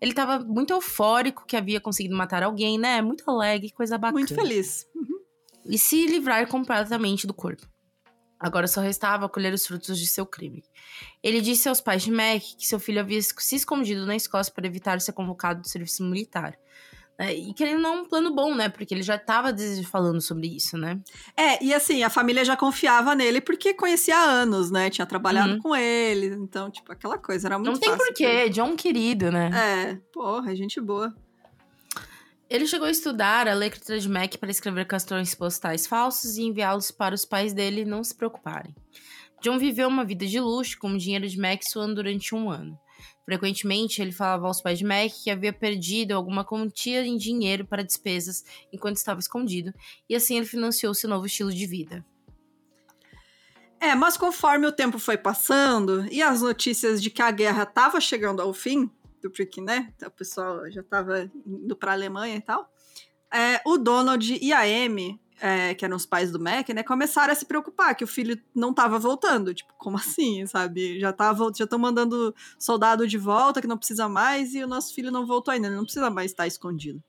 [0.02, 3.02] Ele estava muito eufórico que havia conseguido matar alguém, né?
[3.02, 4.20] Muito alegre, coisa bacana.
[4.20, 4.88] Muito feliz.
[4.96, 5.20] Uhum.
[5.66, 7.68] E se livrar completamente do corpo.
[8.40, 10.64] Agora só restava colher os frutos de seu crime.
[11.22, 14.68] Ele disse aos pais de Mac que seu filho havia se escondido na Escócia para
[14.68, 16.58] evitar ser convocado do serviço militar.
[17.18, 18.70] É, e querendo não um plano bom, né?
[18.70, 19.50] Porque ele já estava
[19.90, 21.00] falando sobre isso, né?
[21.38, 24.90] É, e assim, a família já confiava nele porque conhecia há anos, né?
[24.90, 25.60] Tinha trabalhado uhum.
[25.60, 26.28] com ele.
[26.28, 29.52] Então, tipo, aquela coisa era muito Não tem porquê, John querido, né?
[29.54, 31.14] É, porra, gente boa.
[32.50, 36.92] Ele chegou a estudar a letra de Mac para escrever cartões postais falsos e enviá-los
[36.92, 38.76] para os pais dele não se preocuparem.
[39.42, 42.80] John viveu uma vida de luxo com o dinheiro de Maxwell durante um ano.
[43.26, 47.84] Frequentemente, ele falava aos pais de Mac que havia perdido alguma quantia em dinheiro para
[47.84, 49.74] despesas enquanto estava escondido,
[50.10, 52.06] e assim ele financiou seu novo estilo de vida.
[53.80, 58.00] É, mas conforme o tempo foi passando e as notícias de que a guerra estava
[58.00, 58.90] chegando ao fim,
[59.36, 62.70] porque, né, o pessoal já estava indo para a Alemanha e tal,
[63.34, 67.32] é, o Donald e a Amy é, que eram os pais do Mac, né, começaram
[67.32, 69.54] a se preocupar que o filho não estava voltando.
[69.54, 71.00] Tipo, como assim, sabe?
[71.00, 74.94] Já tava, já estão mandando soldado de volta que não precisa mais e o nosso
[74.94, 77.04] filho não voltou ainda, ele não precisa mais estar escondido.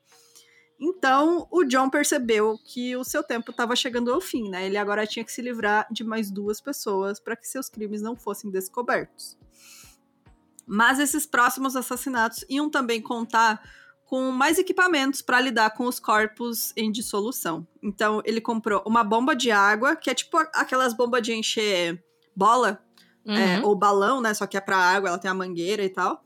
[0.78, 4.66] Então, o John percebeu que o seu tempo estava chegando ao fim, né?
[4.66, 8.16] Ele agora tinha que se livrar de mais duas pessoas para que seus crimes não
[8.16, 9.38] fossem descobertos.
[10.66, 13.62] Mas esses próximos assassinatos iam também contar
[14.04, 17.66] com mais equipamentos para lidar com os corpos em dissolução.
[17.82, 22.02] Então, ele comprou uma bomba de água, que é tipo aquelas bombas de encher
[22.36, 22.80] bola
[23.26, 23.36] é, uhum.
[23.36, 24.34] é, ou balão, né?
[24.34, 26.22] Só que é para água, ela tem a mangueira e tal.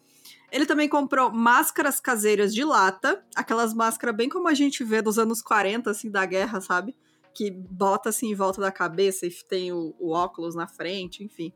[0.50, 5.18] Ele também comprou máscaras caseiras de lata, aquelas máscaras bem como a gente vê dos
[5.18, 6.96] anos 40, assim, da guerra, sabe?
[7.34, 11.52] Que bota assim em volta da cabeça e tem o, o óculos na frente, enfim.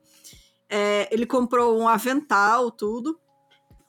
[0.69, 3.19] É, ele comprou um avental, tudo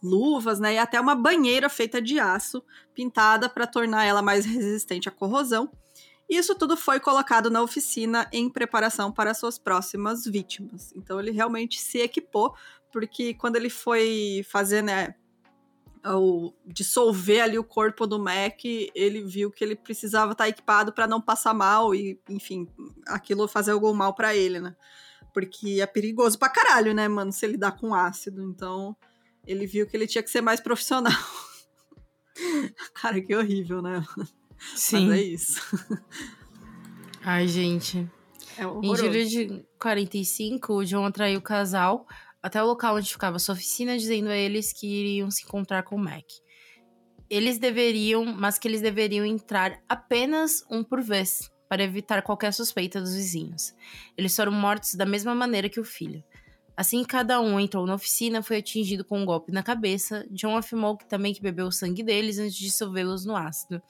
[0.03, 2.61] luvas, né, e até uma banheira feita de aço,
[2.93, 5.71] pintada para tornar ela mais resistente à corrosão.
[6.29, 10.93] Isso tudo foi colocado na oficina em preparação para suas próximas vítimas.
[10.95, 12.53] Então ele realmente se equipou,
[12.91, 15.15] porque quando ele foi fazer, né,
[16.05, 20.91] o dissolver ali o corpo do Mac, ele viu que ele precisava estar tá equipado
[20.91, 22.67] para não passar mal e, enfim,
[23.07, 24.75] aquilo fazer algum mal para ele, né?
[25.33, 28.43] Porque é perigoso pra caralho, né, mano, se dá com ácido.
[28.43, 28.95] Então,
[29.45, 31.13] ele viu que ele tinha que ser mais profissional.
[32.95, 34.03] Cara, que horrível, né?
[34.75, 35.07] Sim.
[35.07, 35.77] Mas é isso.
[37.21, 38.09] Ai, gente.
[38.57, 42.05] É em julho de 45, o John atraiu o casal
[42.41, 45.95] até o local onde ficava sua oficina, dizendo a eles que iriam se encontrar com
[45.95, 46.25] o Mac.
[47.29, 52.99] Eles deveriam, mas que eles deveriam entrar apenas um por vez, para evitar qualquer suspeita
[52.99, 53.73] dos vizinhos.
[54.17, 56.21] Eles foram mortos da mesma maneira que o filho.
[56.75, 60.25] Assim que cada um entrou na oficina, foi atingido com um golpe na cabeça.
[60.31, 63.81] John afirmou que também que bebeu o sangue deles antes de dissolvê-los no ácido.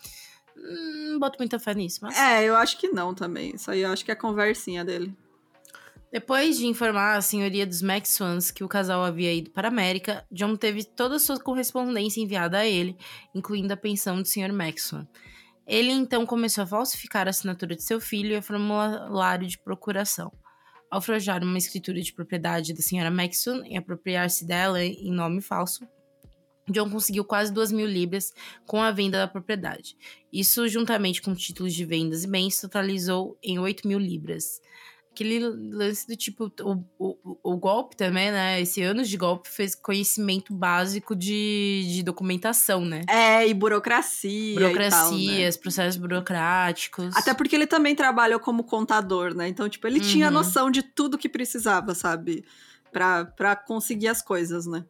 [0.58, 2.18] Hum, não boto muita fé nisso, mas...
[2.18, 3.56] É, eu acho que não também.
[3.56, 5.16] Isso aí eu acho que é a conversinha dele.
[6.12, 10.24] Depois de informar a senhoria dos Maxwans que o casal havia ido para a América,
[10.32, 12.96] John teve toda a sua correspondência enviada a ele,
[13.34, 14.54] incluindo a pensão do Sr.
[14.54, 15.08] Maxwan.
[15.66, 20.32] Ele então começou a falsificar a assinatura de seu filho e o formulário de procuração
[20.94, 25.88] ao forjar uma escritura de propriedade da senhora Maxon e apropriar-se dela em nome falso,
[26.70, 28.32] John conseguiu quase duas mil libras
[28.68, 29.98] com a venda da propriedade.
[30.32, 34.62] Isso, juntamente com títulos de vendas e bens, totalizou em 8 mil libras
[35.14, 38.60] aquele lance do tipo, o, o, o, golpe também, né?
[38.60, 43.02] Esse anos de golpe fez conhecimento básico de, de documentação, né?
[43.08, 44.56] É, e burocracia.
[44.56, 45.62] Burocracias, né?
[45.62, 47.16] processos burocráticos.
[47.16, 49.48] Até porque ele também trabalhou como contador, né?
[49.48, 50.06] Então, tipo, ele uhum.
[50.06, 52.44] tinha noção de tudo que precisava, sabe?
[52.94, 54.86] para conseguir as coisas, né?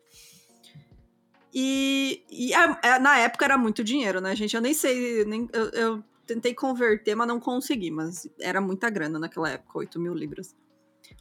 [1.54, 4.56] E, e a, a, na época era muito dinheiro, né, gente?
[4.56, 7.92] Eu nem sei, nem, eu, eu, tentei converter, mas não consegui.
[7.92, 10.56] Mas era muita grana naquela época, 8 mil libras.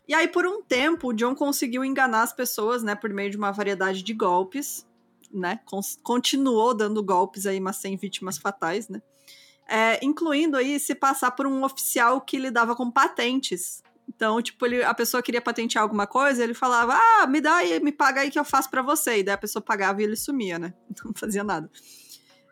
[0.06, 3.36] E aí, por um tempo, o John conseguiu enganar as pessoas, né, por meio de
[3.36, 4.86] uma variedade de golpes,
[5.32, 5.60] né?
[6.02, 9.00] continuou dando golpes aí, mas sem vítimas fatais, né?
[9.66, 13.82] É, incluindo aí se passar por um oficial que lidava com patentes.
[14.08, 17.80] Então, tipo, ele, a pessoa queria patentear alguma coisa, ele falava, ah, me dá aí,
[17.80, 19.18] me paga aí que eu faço para você.
[19.18, 20.74] E daí a pessoa pagava e ele sumia, né?
[21.04, 21.70] Não fazia nada.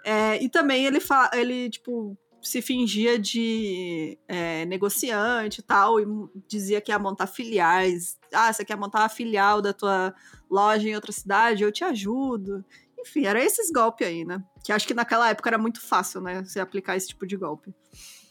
[0.05, 0.99] É, e também ele,
[1.35, 6.07] ele, tipo, se fingia de é, negociante e tal, e
[6.49, 8.19] dizia que ia montar filiais.
[8.33, 10.15] Ah, você quer montar uma filial da tua
[10.51, 11.63] loja em outra cidade?
[11.63, 12.65] Eu te ajudo.
[12.99, 14.43] Enfim, era esses golpes aí, né?
[14.65, 16.43] Que acho que naquela época era muito fácil, né?
[16.43, 17.75] Você aplicar esse tipo de golpe.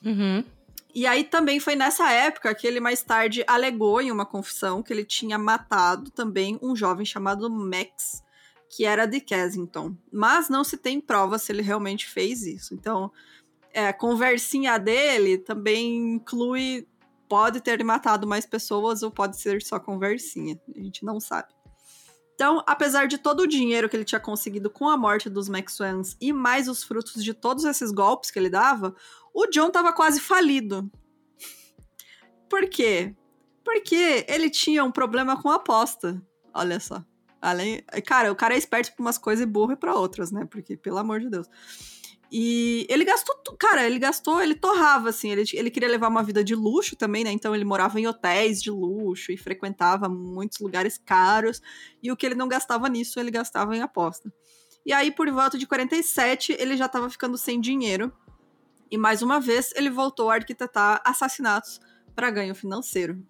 [0.03, 0.43] Uhum.
[0.93, 4.91] E aí também foi nessa época que ele mais tarde alegou em uma confissão que
[4.91, 8.23] ele tinha matado também um jovem chamado Max,
[8.75, 9.95] que era de Kensington.
[10.11, 12.73] Mas não se tem prova se ele realmente fez isso.
[12.73, 13.11] Então,
[13.73, 16.87] é, a conversinha dele também inclui.
[17.27, 20.59] Pode ter matado mais pessoas ou pode ser só conversinha.
[20.75, 21.53] A gente não sabe.
[22.33, 26.15] Então, apesar de todo o dinheiro que ele tinha conseguido com a morte dos Maxwells
[26.21, 28.95] e mais os frutos de todos esses golpes que ele dava,
[29.33, 30.89] o John tava quase falido.
[32.49, 33.13] Por quê?
[33.63, 36.19] Porque ele tinha um problema com a aposta.
[36.53, 37.03] Olha só.
[37.41, 40.45] Além, cara, o cara é esperto pra umas coisas e burro para outras, né?
[40.49, 41.47] Porque, pelo amor de Deus.
[42.31, 46.43] E ele gastou, cara, ele gastou, ele torrava, assim, ele, ele queria levar uma vida
[46.43, 47.31] de luxo também, né?
[47.31, 51.59] Então ele morava em hotéis de luxo e frequentava muitos lugares caros.
[52.03, 54.31] E o que ele não gastava nisso, ele gastava em aposta.
[54.85, 58.13] E aí, por volta de 47, ele já tava ficando sem dinheiro.
[58.91, 61.79] E mais uma vez, ele voltou a arquitetar assassinatos
[62.15, 63.23] para ganho financeiro.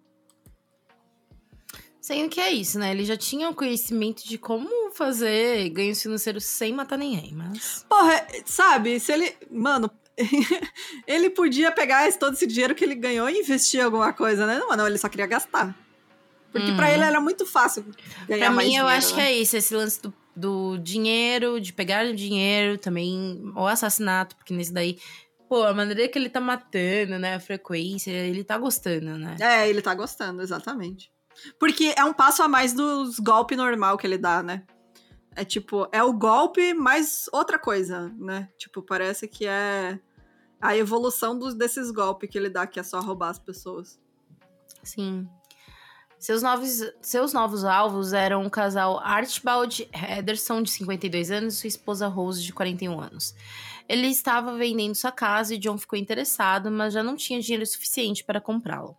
[2.10, 2.90] Sendo que é isso, né?
[2.90, 7.86] Ele já tinha o conhecimento de como fazer ganhos financeiros sem matar ninguém, mas.
[7.88, 9.38] Porra, sabe, se ele.
[9.52, 9.92] Mano,
[11.06, 14.58] ele podia pegar todo esse dinheiro que ele ganhou e investir em alguma coisa, né?
[14.58, 15.78] Não, não ele só queria gastar.
[16.52, 16.76] Porque hum.
[16.76, 17.86] para ele era muito fácil
[18.28, 18.88] ganhar pra mais mim, dinheiro.
[18.88, 19.22] Pra mim, eu acho né?
[19.22, 24.36] que é isso, esse lance do, do dinheiro, de pegar o dinheiro também, o assassinato,
[24.36, 24.98] porque nesse daí
[25.48, 27.36] pô, a maneira que ele tá matando, né?
[27.36, 29.36] A frequência, ele tá gostando, né?
[29.40, 31.12] É, ele tá gostando, exatamente.
[31.60, 34.64] Porque é um passo a mais dos golpes normal que ele dá, né?
[35.36, 38.50] É tipo, é o golpe mais outra coisa, né?
[38.58, 40.00] Tipo, parece que é
[40.60, 44.00] a evolução dos, desses golpes que ele dá, que é só roubar as pessoas.
[44.84, 45.28] Sim.
[46.20, 51.68] Seus novos, seus novos alvos eram o casal Archibald Henderson, de 52 anos, e sua
[51.70, 53.34] esposa Rose, de 41 anos.
[53.88, 58.26] Ele estava vendendo sua casa e John ficou interessado, mas já não tinha dinheiro suficiente
[58.26, 58.98] para comprá-lo.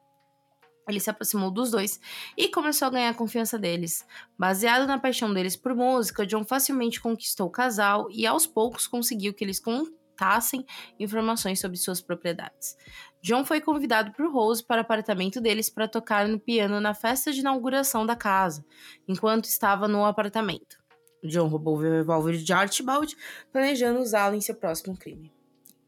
[0.90, 2.00] Ele se aproximou dos dois
[2.36, 4.04] e começou a ganhar a confiança deles.
[4.38, 9.32] Baseado na paixão deles por música, John facilmente conquistou o casal e aos poucos conseguiu
[9.32, 10.66] que eles contassem
[10.98, 12.76] informações sobre suas propriedades.
[13.22, 17.32] John foi convidado por Rose para o apartamento deles para tocar no piano na festa
[17.32, 18.64] de inauguração da casa,
[19.06, 20.78] enquanto estava no apartamento.
[21.22, 23.14] John roubou o revólver de Archibald,
[23.52, 25.30] planejando usá-lo em seu próximo crime.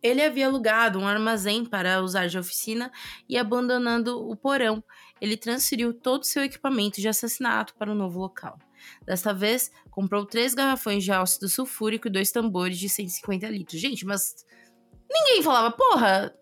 [0.03, 2.91] Ele havia alugado um armazém para usar de oficina
[3.29, 4.83] e, abandonando o porão,
[5.21, 8.59] ele transferiu todo o seu equipamento de assassinato para o um novo local.
[9.07, 13.81] Desta vez, comprou três garrafões de ácido sulfúrico e dois tambores de 150 litros.
[13.81, 14.35] Gente, mas
[15.09, 16.35] ninguém falava, porra,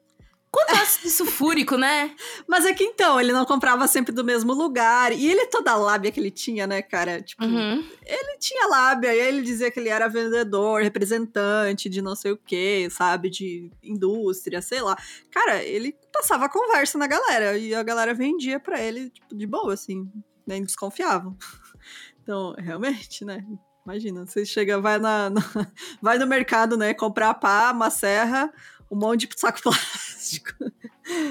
[0.52, 2.14] Quanto ácido sulfúrico, né?
[2.48, 5.12] Mas é que então, ele não comprava sempre do mesmo lugar.
[5.12, 7.22] E ele, toda a lábia que ele tinha, né, cara?
[7.22, 7.84] Tipo, uhum.
[8.04, 9.14] ele tinha lábia.
[9.14, 13.30] E aí ele dizia que ele era vendedor, representante de não sei o que, sabe?
[13.30, 14.96] De indústria, sei lá.
[15.30, 17.56] Cara, ele passava a conversa na galera.
[17.56, 20.10] E a galera vendia pra ele, tipo, de boa, assim.
[20.46, 21.36] Nem desconfiavam.
[22.22, 23.44] Então, realmente, né?
[23.84, 25.40] Imagina, você chega, vai, na, na
[26.00, 26.94] vai no mercado, né?
[26.94, 28.52] Comprar pá, uma serra
[28.90, 30.52] um monte de saco plástico.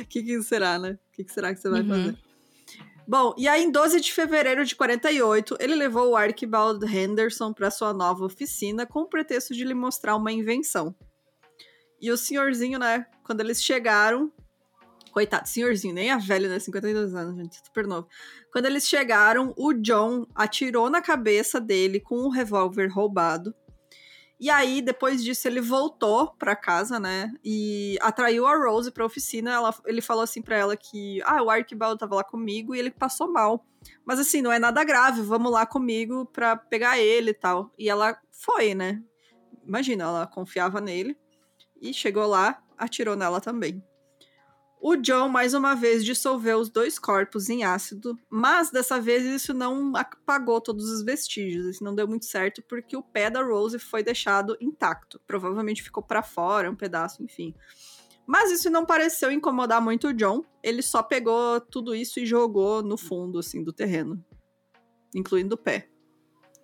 [0.01, 0.91] O que, que, será, né?
[0.91, 1.89] O que, que, será que você vai uhum.
[1.89, 2.17] fazer?
[3.07, 7.71] Bom, e aí em 12 de fevereiro de 48, ele levou o Archibald Henderson para
[7.71, 10.95] sua nova oficina com o pretexto de lhe mostrar uma invenção.
[11.99, 14.31] E o senhorzinho, né, quando eles chegaram,
[15.11, 18.07] coitado, senhorzinho, nem a velha, né, 52 anos, gente, super novo.
[18.53, 23.55] Quando eles chegaram, o John atirou na cabeça dele com um revólver roubado
[24.39, 27.29] e aí, depois disso, ele voltou para casa, né?
[27.43, 29.51] E atraiu a Rose pra oficina.
[29.51, 32.89] Ela, ele falou assim para ela que, ah, o Archibald tava lá comigo e ele
[32.89, 33.65] passou mal.
[34.05, 37.69] Mas assim, não é nada grave, vamos lá comigo pra pegar ele e tal.
[37.77, 39.03] E ela foi, né?
[39.65, 41.17] Imagina, ela confiava nele.
[41.81, 43.83] E chegou lá, atirou nela também.
[44.81, 49.53] O John, mais uma vez, dissolveu os dois corpos em ácido, mas dessa vez isso
[49.53, 51.65] não apagou todos os vestígios.
[51.65, 55.19] Isso não deu muito certo porque o pé da Rose foi deixado intacto.
[55.27, 57.53] Provavelmente ficou para fora, um pedaço, enfim.
[58.25, 60.45] Mas isso não pareceu incomodar muito o John.
[60.63, 64.23] Ele só pegou tudo isso e jogou no fundo, assim, do terreno.
[65.13, 65.89] Incluindo o pé.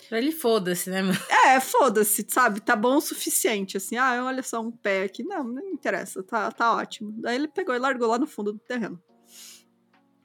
[0.09, 1.17] Pra ele foda-se, né, mano?
[1.45, 2.59] É, foda-se, sabe?
[2.59, 3.97] Tá bom o suficiente, assim.
[3.97, 5.23] Ah, olha só um pé aqui.
[5.23, 7.13] Não, não interessa, tá, tá ótimo.
[7.17, 9.01] Daí ele pegou e largou lá no fundo do terreno.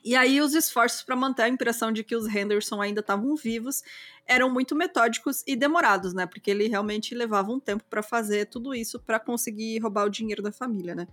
[0.03, 3.83] E aí os esforços para manter a impressão de que os Henderson ainda estavam vivos
[4.26, 6.24] eram muito metódicos e demorados, né?
[6.24, 10.43] Porque ele realmente levava um tempo para fazer tudo isso para conseguir roubar o dinheiro
[10.43, 11.07] da família, né?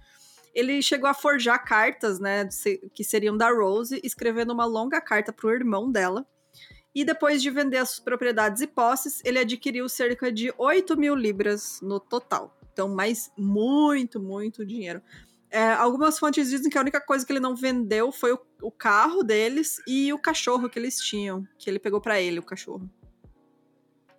[0.53, 2.47] Ele chegou a forjar cartas, né,
[2.93, 6.25] que seriam da Rose, escrevendo uma longa carta pro irmão dela,
[6.97, 11.79] e depois de vender as propriedades e posses, ele adquiriu cerca de 8 mil libras
[11.79, 12.57] no total.
[12.73, 14.99] Então, mais muito, muito dinheiro.
[15.51, 18.71] É, algumas fontes dizem que a única coisa que ele não vendeu foi o, o
[18.71, 22.89] carro deles e o cachorro que eles tinham, que ele pegou para ele, o cachorro.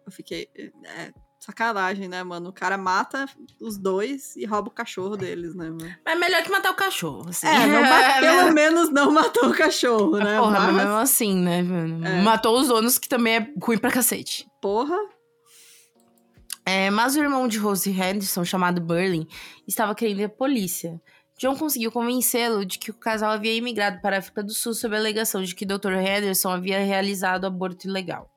[0.06, 0.48] Eu fiquei.
[0.54, 1.12] É,
[1.49, 2.51] sacanagem, né, mano?
[2.51, 3.26] O cara mata
[3.59, 5.94] os dois e rouba o cachorro deles, né, mano?
[6.05, 7.46] Mas é melhor que matar o cachorro, assim.
[7.46, 10.38] É, não, é, pelo menos não matou o cachorro, né?
[10.38, 12.07] Porra, mas mesmo assim, né, mano?
[12.07, 12.20] É.
[12.20, 14.46] Matou os donos, que também é ruim pra cacete.
[14.61, 14.96] Porra.
[16.66, 19.26] É, mas o irmão de Rose Henderson, chamado Burling,
[19.66, 21.01] estava querendo ir à polícia.
[21.38, 24.94] John conseguiu convencê-lo de que o casal havia imigrado para a África do Sul sob
[24.94, 25.94] a alegação de que Dr.
[25.94, 28.30] Henderson havia realizado aborto ilegal.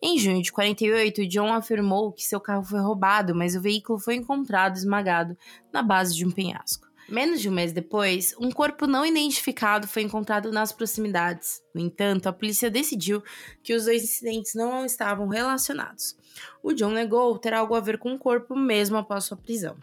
[0.00, 4.16] Em junho de 48, John afirmou que seu carro foi roubado, mas o veículo foi
[4.16, 5.36] encontrado esmagado
[5.72, 6.90] na base de um penhasco.
[7.08, 11.60] Menos de um mês depois, um corpo não identificado foi encontrado nas proximidades.
[11.74, 13.22] No entanto, a polícia decidiu
[13.62, 16.16] que os dois incidentes não estavam relacionados.
[16.62, 19.76] O John negou ter algo a ver com o corpo mesmo após sua prisão.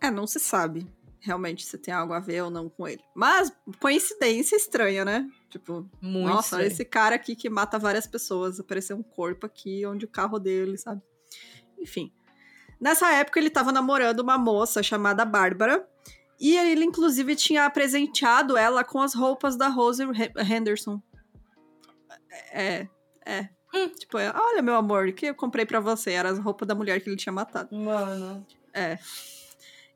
[0.00, 0.86] É, não se sabe
[1.26, 3.02] realmente se tem algo a ver ou não com ele.
[3.14, 5.28] Mas coincidência estranha, né?
[5.58, 10.04] Tipo, Muito nossa, esse cara aqui que mata várias pessoas, apareceu um corpo aqui onde
[10.04, 11.02] o carro dele, sabe?
[11.78, 12.12] Enfim.
[12.80, 15.88] Nessa época ele estava namorando uma moça chamada Bárbara,
[16.38, 20.02] e ele inclusive tinha presenteado ela com as roupas da Rose
[20.36, 21.00] Henderson.
[22.52, 22.86] É,
[23.24, 23.48] é.
[23.74, 23.88] Hum.
[23.88, 26.12] Tipo, olha, meu amor, que eu comprei para você.
[26.12, 27.74] Era as roupas da mulher que ele tinha matado.
[27.74, 28.46] Mano.
[28.72, 28.98] É.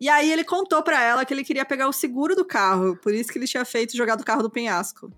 [0.01, 3.13] E aí ele contou para ela que ele queria pegar o seguro do carro, por
[3.13, 5.13] isso que ele tinha feito jogar do carro do penhasco.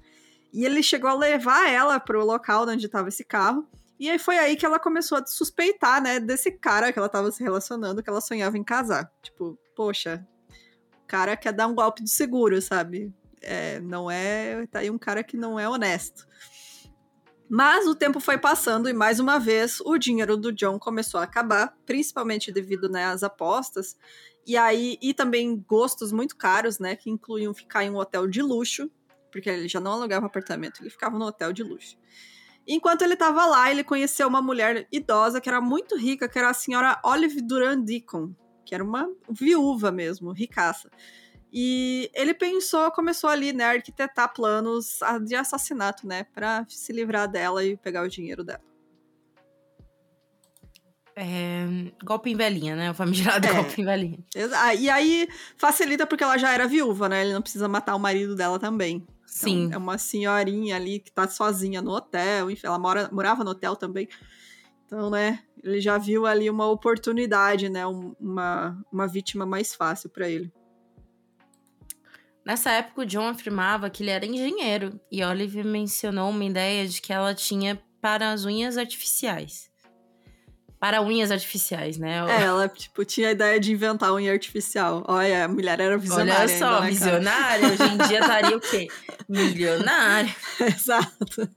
[0.53, 3.67] E ele chegou a levar ela pro local onde estava esse carro.
[3.99, 7.31] E aí foi aí que ela começou a suspeitar, né, desse cara que ela tava
[7.31, 9.11] se relacionando, que ela sonhava em casar.
[9.23, 10.27] Tipo, poxa,
[11.05, 13.13] o cara quer dar um golpe de seguro, sabe?
[13.41, 14.67] É, não é.
[14.67, 16.27] Tá aí um cara que não é honesto.
[17.49, 21.25] Mas o tempo foi passando e mais uma vez o dinheiro do John começou a
[21.25, 23.97] acabar, principalmente devido né, às apostas.
[24.47, 26.97] E aí, e também gostos muito caros, né?
[26.97, 28.91] Que incluíam ficar em um hotel de luxo
[29.33, 31.97] porque ele já não alugava apartamento, ele ficava no hotel de luxo.
[32.67, 36.51] Enquanto ele estava lá, ele conheceu uma mulher idosa que era muito rica, que era
[36.51, 38.33] a senhora Olive Durand Deacon,
[38.65, 40.89] que era uma viúva mesmo, ricaça.
[41.53, 47.29] E ele pensou, começou ali, né, a arquitetar planos de assassinato, né, para se livrar
[47.29, 48.63] dela e pegar o dinheiro dela.
[51.15, 51.67] É,
[52.03, 52.91] golpe em velhinha, né?
[52.91, 54.19] O famigerado é, golpe em velhinha.
[54.79, 55.29] E aí
[55.59, 57.23] facilita porque ela já era viúva, né?
[57.23, 59.07] Ele não precisa matar o marido dela também.
[59.35, 59.71] Então, Sim.
[59.73, 63.75] É uma senhorinha ali que tá sozinha no hotel, enfim, ela mora, morava no hotel
[63.75, 64.09] também.
[64.85, 70.29] Então, né, ele já viu ali uma oportunidade, né, uma, uma vítima mais fácil para
[70.29, 70.53] ele.
[72.45, 77.01] Nessa época, o John afirmava que ele era engenheiro e Olive mencionou uma ideia de
[77.01, 79.72] que ela tinha para as unhas artificiais
[80.83, 82.25] para unhas artificiais, né?
[82.29, 85.05] É, ela, tipo, tinha a ideia de inventar unha artificial.
[85.07, 86.41] Olha, a mulher era visionária.
[86.41, 87.69] Olha só, ainda, né, visionária.
[87.69, 88.89] Hoje em dia estaria o quê?
[89.31, 90.35] Milionária.
[90.59, 91.49] Exato.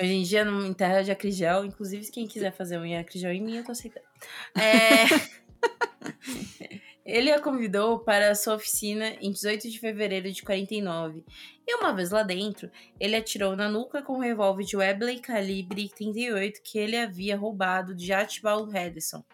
[0.00, 3.56] Hoje em dia, em terra de acrigel, inclusive, quem quiser fazer unha acrigel em mim,
[3.56, 4.06] eu tô aceitando.
[4.56, 5.06] É...
[7.12, 11.24] Ele a convidou para sua oficina em 18 de fevereiro de 49
[11.66, 15.88] e uma vez lá dentro, ele atirou na nuca com um revólver de Webley calibre
[15.88, 19.24] 38 que ele havia roubado de Archibald Hedison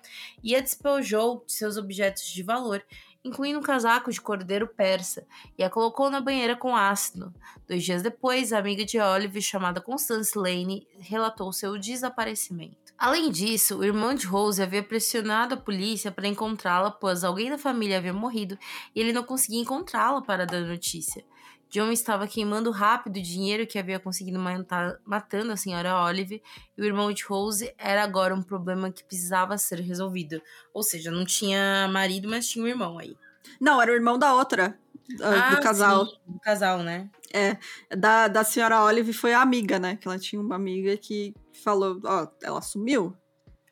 [0.42, 2.82] e a despojou de seus objetos de valor,
[3.22, 5.26] incluindo um casaco de cordeiro persa,
[5.58, 7.30] e a colocou na banheira com ácido.
[7.68, 12.85] Dois dias depois, a amiga de Olive, chamada Constance Lane, relatou seu desaparecimento.
[12.98, 17.58] Além disso, o irmão de Rose havia pressionado a polícia para encontrá-la, pois alguém da
[17.58, 18.58] família havia morrido
[18.94, 21.24] e ele não conseguia encontrá-la para dar notícia.
[21.68, 26.42] John estava queimando rápido o dinheiro que havia conseguido matar, matando a senhora Olive,
[26.76, 30.40] e o irmão de Rose era agora um problema que precisava ser resolvido.
[30.72, 33.16] Ou seja, não tinha marido, mas tinha um irmão aí.
[33.60, 34.78] Não, era o irmão da outra,
[35.20, 36.06] ah, do casal.
[36.06, 37.10] Sim, do casal, né?
[37.32, 37.56] É,
[37.94, 39.96] da, da senhora Olive foi a amiga, né?
[39.96, 43.16] Que ela tinha uma amiga que falou, ó, ela sumiu.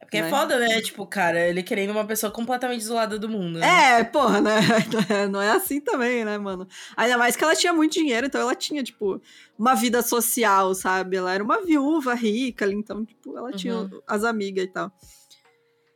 [0.00, 0.28] É porque é né?
[0.28, 0.80] é foda, né?
[0.80, 3.58] Tipo, cara, ele querendo uma pessoa completamente isolada do mundo.
[3.58, 4.00] Né?
[4.00, 4.60] É, porra, né?
[5.30, 6.68] Não é assim também, né, mano?
[6.96, 9.20] Ainda mais que ela tinha muito dinheiro, então ela tinha, tipo,
[9.58, 11.16] uma vida social, sabe?
[11.16, 14.02] Ela era uma viúva rica ali, então, tipo, ela tinha uhum.
[14.06, 14.92] as amigas e tal.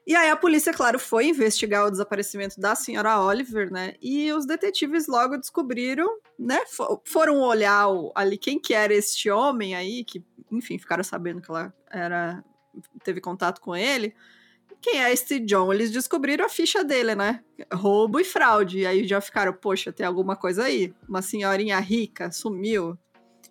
[0.08, 3.92] E aí a polícia, claro, foi investigar o desaparecimento da senhora Oliver, né?
[4.00, 6.08] E os detetives logo descobriram,
[6.38, 6.58] né?
[7.04, 11.50] Foram olhar o, ali quem que era este homem aí, que, enfim, ficaram sabendo que
[11.50, 12.44] ela era
[13.02, 14.14] teve contato com ele.
[14.80, 15.72] Quem é este John?
[15.72, 17.42] Eles descobriram a ficha dele, né?
[17.72, 18.80] Roubo e fraude.
[18.80, 20.94] E aí já ficaram, poxa, tem alguma coisa aí.
[21.08, 22.96] Uma senhorinha rica sumiu.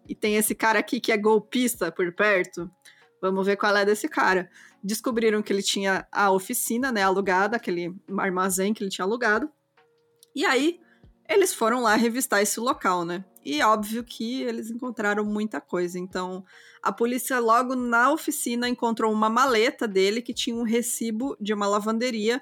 [0.07, 2.71] E tem esse cara aqui que é golpista por perto.
[3.21, 4.49] Vamos ver qual é desse cara
[4.83, 9.49] descobriram que ele tinha a oficina, né, alugada, aquele armazém que ele tinha alugado.
[10.35, 10.79] E aí,
[11.27, 13.25] eles foram lá revistar esse local, né?
[13.43, 15.97] E óbvio que eles encontraram muita coisa.
[15.99, 16.43] Então,
[16.87, 21.67] a polícia logo na oficina encontrou uma maleta dele que tinha um recibo de uma
[21.67, 22.41] lavanderia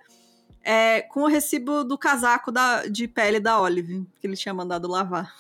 [0.63, 4.87] é, com o recibo do casaco da, de pele da Olive, que ele tinha mandado
[4.87, 5.33] lavar.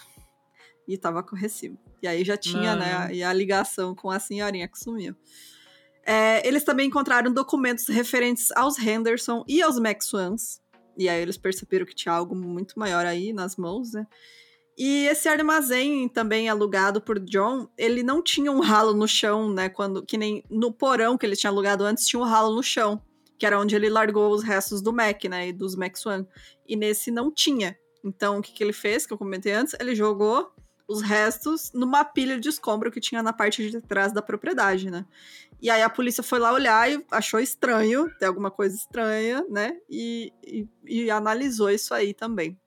[0.87, 1.77] E tava com o recibo.
[2.01, 5.15] E aí já tinha, né, e a ligação com a senhorinha que sumiu.
[6.03, 10.61] É, eles também encontraram documentos referentes aos Henderson e aos Max Swans.
[10.97, 14.07] E aí eles perceberam que tinha algo muito maior aí nas mãos, né?
[14.77, 19.69] E esse armazém também alugado por John, ele não tinha um ralo no chão, né?
[19.69, 23.01] Quando que nem no porão que ele tinha alugado antes tinha um ralo no chão,
[23.39, 25.47] que era onde ele largou os restos do Mac, né?
[25.47, 26.27] E dos Max One.
[26.67, 27.77] E nesse não tinha.
[28.03, 30.51] Então o que, que ele fez, que eu comentei antes, ele jogou
[30.87, 35.05] os restos numa pilha de escombro que tinha na parte de trás da propriedade, né?
[35.61, 39.77] E aí a polícia foi lá olhar e achou estranho, tem alguma coisa estranha, né?
[39.89, 42.59] E, e, e analisou isso aí também.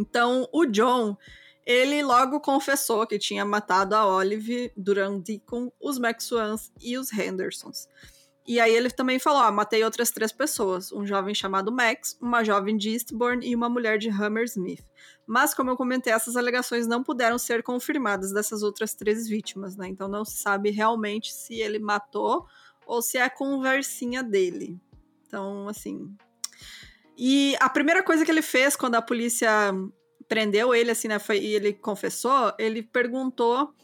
[0.00, 1.14] Então, o John,
[1.66, 7.86] ele logo confessou que tinha matado a Olive, Duran Deacon, os Maxwans e os Hendersons.
[8.46, 12.42] E aí ele também falou: ah, matei outras três pessoas: um jovem chamado Max, uma
[12.42, 14.82] jovem de Eastbourne e uma mulher de Hammersmith.
[15.26, 19.86] Mas, como eu comentei, essas alegações não puderam ser confirmadas dessas outras três vítimas, né?
[19.86, 22.46] Então não se sabe realmente se ele matou
[22.86, 24.80] ou se é a conversinha dele.
[25.26, 26.16] Então, assim.
[27.22, 29.50] E a primeira coisa que ele fez quando a polícia
[30.26, 31.18] prendeu ele, assim, né?
[31.18, 33.74] Foi, e ele confessou, ele perguntou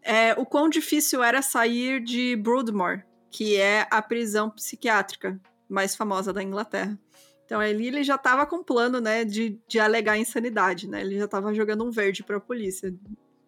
[0.00, 6.32] é, o quão difícil era sair de Broadmoor, que é a prisão psiquiátrica mais famosa
[6.32, 6.96] da Inglaterra.
[7.44, 11.00] Então ali ele já estava com plano, né, de, de alegar insanidade, né?
[11.00, 12.94] Ele já estava jogando um verde para a polícia,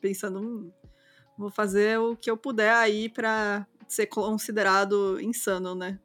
[0.00, 0.72] pensando, hum,
[1.38, 6.00] vou fazer o que eu puder aí para ser considerado insano, né?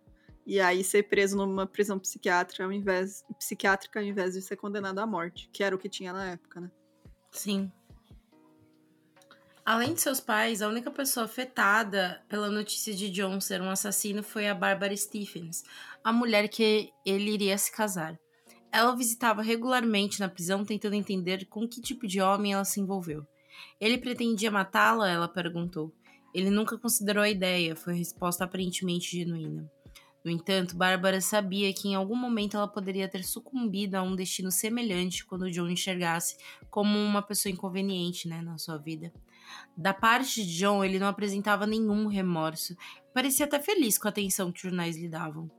[0.52, 5.00] E aí ser preso numa prisão psiquiátrica ao invés psiquiátrica ao invés de ser condenado
[5.00, 6.70] à morte, que era o que tinha na época, né?
[7.32, 7.72] Sim.
[9.64, 14.22] Além de seus pais, a única pessoa afetada pela notícia de John ser um assassino
[14.22, 15.64] foi a Barbara Stephens,
[16.04, 18.20] a mulher que ele iria se casar.
[18.74, 23.26] Ela visitava regularmente na prisão tentando entender com que tipo de homem ela se envolveu.
[23.80, 25.10] Ele pretendia matá-la?
[25.10, 25.96] Ela perguntou.
[26.34, 29.72] Ele nunca considerou a ideia, foi a resposta aparentemente genuína.
[30.24, 34.52] No entanto, Bárbara sabia que em algum momento ela poderia ter sucumbido a um destino
[34.52, 36.38] semelhante quando John enxergasse
[36.70, 39.12] como uma pessoa inconveniente né, na sua vida.
[39.76, 42.76] Da parte de John, ele não apresentava nenhum remorso.
[43.14, 45.50] Parecia até feliz com a atenção que os jornais lhe davam.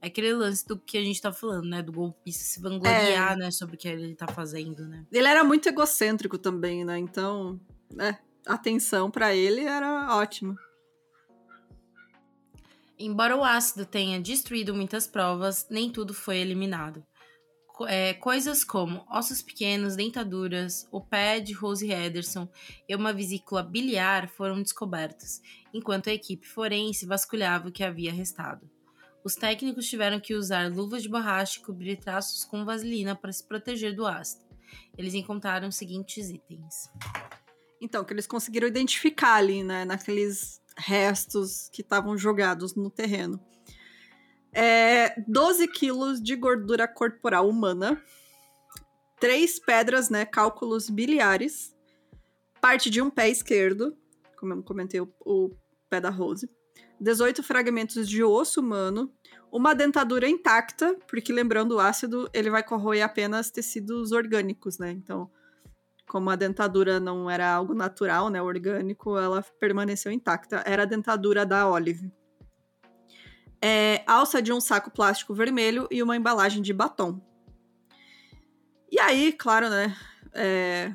[0.00, 1.80] É aquele lance do que a gente tá falando, né?
[1.80, 3.36] Do golpista se vangloriar, é.
[3.36, 3.50] né?
[3.50, 5.06] Sobre o que ele tá fazendo, né?
[5.10, 6.98] Ele era muito egocêntrico também, né?
[6.98, 7.58] Então,
[7.90, 8.18] né?
[8.44, 10.56] Atenção para ele era ótima.
[12.98, 17.04] Embora o ácido tenha destruído muitas provas, nem tudo foi eliminado
[17.88, 22.48] é, coisas como ossos pequenos, dentaduras, o pé de Rose Henderson
[22.88, 25.40] e uma vesícula biliar foram descobertos,
[25.72, 28.68] enquanto a equipe forense vasculhava o que havia restado.
[29.24, 33.46] Os técnicos tiveram que usar luvas de borracha e cobrir traços com vaselina para se
[33.46, 34.44] proteger do ácido.
[34.98, 36.90] Eles encontraram os seguintes itens.
[37.80, 43.40] Então, que eles conseguiram identificar ali, né, naqueles restos que estavam jogados no terreno
[44.52, 48.00] é, 12 quilos de gordura corporal humana,
[49.18, 51.74] três pedras, né, cálculos biliares,
[52.60, 53.96] parte de um pé esquerdo,
[54.36, 55.50] como eu comentei, o, o
[55.88, 56.48] pé da Rose,
[57.00, 59.12] 18 fragmentos de osso humano,
[59.50, 64.92] uma dentadura intacta, porque lembrando o ácido, ele vai corroer apenas tecidos orgânicos, né?
[64.92, 65.30] Então,
[66.12, 70.62] como a dentadura não era algo natural, né, orgânico, ela permaneceu intacta.
[70.66, 72.12] Era a dentadura da Olive
[73.62, 77.20] é, alça de um saco plástico vermelho e uma embalagem de batom.
[78.90, 79.96] E aí, claro, né?
[80.34, 80.92] É,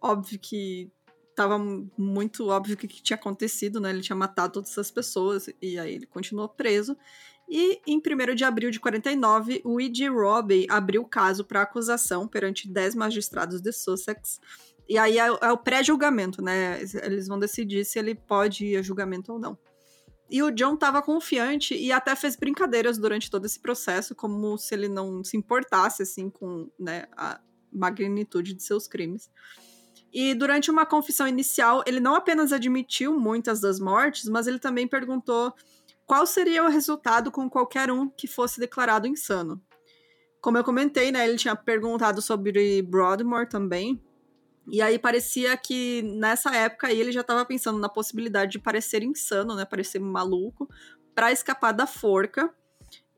[0.00, 0.92] óbvio que
[1.34, 1.58] tava
[1.96, 3.88] muito óbvio o que, que tinha acontecido, né?
[3.88, 6.96] Ele tinha matado todas essas pessoas e aí ele continuou preso.
[7.54, 10.08] E em 1 de abril de 49, o E.G.
[10.08, 14.40] Robbie abriu o caso para acusação perante 10 magistrados de Sussex.
[14.88, 16.80] E aí é, é o pré-julgamento, né?
[17.02, 19.58] Eles vão decidir se ele pode ir a julgamento ou não.
[20.30, 24.74] E o John estava confiante e até fez brincadeiras durante todo esse processo, como se
[24.74, 27.38] ele não se importasse assim com né, a
[27.70, 29.30] magnitude de seus crimes.
[30.10, 34.88] E durante uma confissão inicial, ele não apenas admitiu muitas das mortes, mas ele também
[34.88, 35.54] perguntou
[36.06, 39.62] qual seria o resultado com qualquer um que fosse declarado insano.
[40.40, 44.02] Como eu comentei, né, ele tinha perguntado sobre Broadmoor também,
[44.70, 49.02] e aí parecia que nessa época aí ele já estava pensando na possibilidade de parecer
[49.02, 50.68] insano, né, parecer maluco,
[51.14, 52.52] para escapar da forca.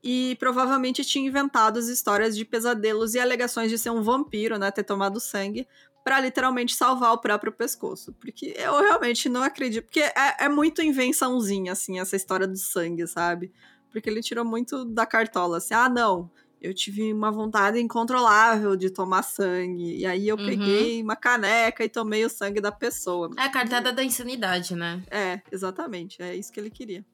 [0.03, 4.71] E provavelmente tinha inventado as histórias de pesadelos e alegações de ser um vampiro, né,
[4.71, 5.67] ter tomado sangue,
[6.05, 8.13] para literalmente salvar o próprio pescoço.
[8.13, 9.85] Porque eu realmente não acredito.
[9.85, 13.51] Porque é, é muito invençãozinha, assim, essa história do sangue, sabe?
[13.91, 16.31] Porque ele tirou muito da cartola, assim, ah, não,
[16.61, 19.97] eu tive uma vontade incontrolável de tomar sangue.
[19.97, 20.45] E aí eu uhum.
[20.45, 23.31] peguei uma caneca e tomei o sangue da pessoa.
[23.39, 25.03] É a cartada da insanidade, né?
[25.11, 26.21] É, exatamente.
[26.23, 27.05] É isso que ele queria.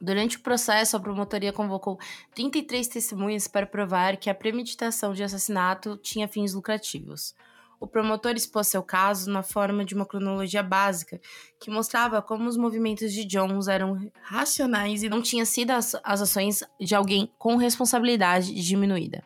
[0.00, 1.98] Durante o processo, a promotoria convocou
[2.34, 7.34] 33 testemunhas para provar que a premeditação de assassinato tinha fins lucrativos
[7.84, 11.20] o promotor expôs seu caso na forma de uma cronologia básica,
[11.60, 16.22] que mostrava como os movimentos de Jones eram racionais e não tinham sido as, as
[16.22, 19.22] ações de alguém com responsabilidade diminuída.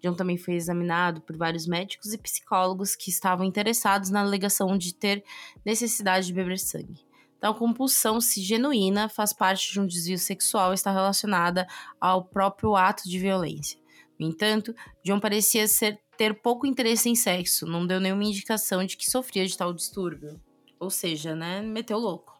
[0.00, 4.94] John também foi examinado por vários médicos e psicólogos que estavam interessados na alegação de
[4.94, 5.24] ter
[5.66, 7.04] necessidade de beber sangue.
[7.40, 11.66] Tal compulsão, se genuína, faz parte de um desvio sexual e está relacionada
[12.00, 13.78] ao próprio ato de violência.
[14.18, 14.74] No entanto,
[15.04, 19.46] John parecia ser ter pouco interesse em sexo, não deu nenhuma indicação de que sofria
[19.46, 20.38] de tal distúrbio.
[20.80, 22.36] Ou seja, né, meteu louco.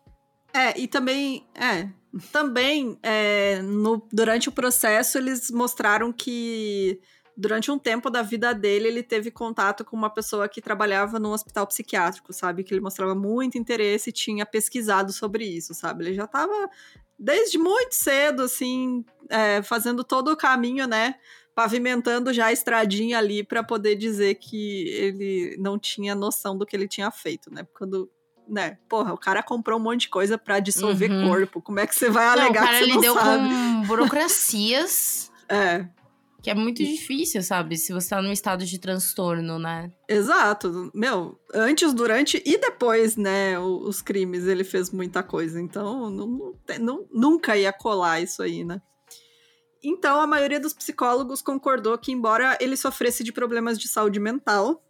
[0.53, 1.89] É, e também, é,
[2.33, 7.01] também é, no, durante o processo eles mostraram que
[7.37, 11.31] durante um tempo da vida dele ele teve contato com uma pessoa que trabalhava num
[11.31, 12.65] hospital psiquiátrico, sabe?
[12.65, 16.05] Que ele mostrava muito interesse e tinha pesquisado sobre isso, sabe?
[16.05, 16.69] Ele já estava
[17.17, 21.15] desde muito cedo, assim, é, fazendo todo o caminho, né?
[21.59, 26.77] Pavimentando já a estradinha ali para poder dizer que ele não tinha noção do que
[26.77, 27.67] ele tinha feito, né?
[27.77, 28.09] Quando
[28.49, 28.79] né?
[28.89, 31.29] Porra, o cara comprou um monte de coisa para dissolver uhum.
[31.29, 31.61] corpo.
[31.61, 33.49] Como é que você vai não, alegar cara, que você não deu sabe?
[33.49, 35.33] com burocracias.
[35.51, 35.89] é.
[36.41, 37.77] Que é muito difícil, sabe?
[37.77, 39.91] Se você tá num estado de transtorno, né?
[40.09, 40.93] Exato.
[40.95, 45.61] Meu, antes, durante e depois, né, os crimes, ele fez muita coisa.
[45.61, 48.81] Então, não, não, nunca ia colar isso aí, né?
[49.83, 54.83] Então, a maioria dos psicólogos concordou que, embora ele sofresse de problemas de saúde mental,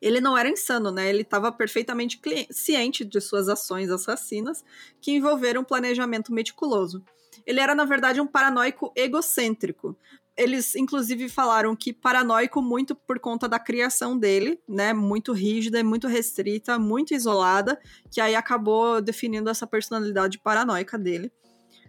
[0.00, 1.08] ele não era insano, né?
[1.08, 2.20] Ele estava perfeitamente
[2.50, 4.64] ciente de suas ações assassinas,
[5.00, 7.04] que envolveram um planejamento meticuloso.
[7.46, 9.96] Ele era, na verdade, um paranoico egocêntrico.
[10.36, 14.92] Eles, inclusive, falaram que paranoico muito por conta da criação dele, né?
[14.92, 21.32] Muito rígida, muito restrita, muito isolada, que aí acabou definindo essa personalidade paranoica dele.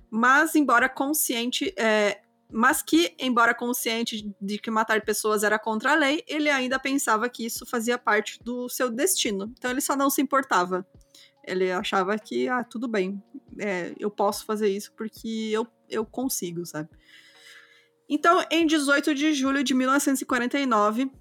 [0.09, 5.95] Mas, embora consciente, é, mas que, embora consciente de que matar pessoas era contra a
[5.95, 9.53] lei, ele ainda pensava que isso fazia parte do seu destino.
[9.57, 10.87] Então ele só não se importava.
[11.43, 13.21] Ele achava que, ah, tudo bem,
[13.59, 16.89] é, eu posso fazer isso porque eu, eu consigo, sabe?
[18.09, 21.11] Então, em 18 de julho de 1949,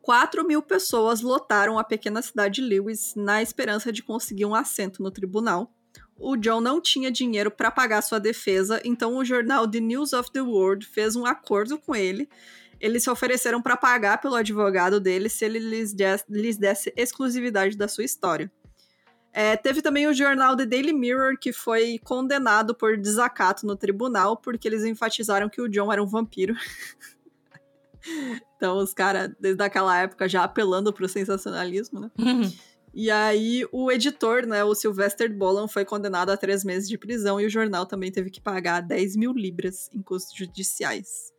[0.00, 5.02] 4 mil pessoas lotaram a pequena cidade de Lewis na esperança de conseguir um assento
[5.02, 5.73] no tribunal
[6.18, 10.30] o John não tinha dinheiro para pagar sua defesa, então o jornal The News of
[10.32, 12.28] the World fez um acordo com ele.
[12.80, 17.76] Eles se ofereceram para pagar pelo advogado dele se ele lhes desse, lhes desse exclusividade
[17.76, 18.50] da sua história.
[19.32, 24.36] É, teve também o jornal The Daily Mirror, que foi condenado por desacato no tribunal,
[24.36, 26.54] porque eles enfatizaram que o John era um vampiro.
[28.56, 32.10] então, os caras, desde aquela época, já apelando pro sensacionalismo, né?
[32.94, 37.40] E aí o editor, né, o Sylvester Bolan, foi condenado a três meses de prisão
[37.40, 41.32] e o jornal também teve que pagar 10 mil libras em custos judiciais.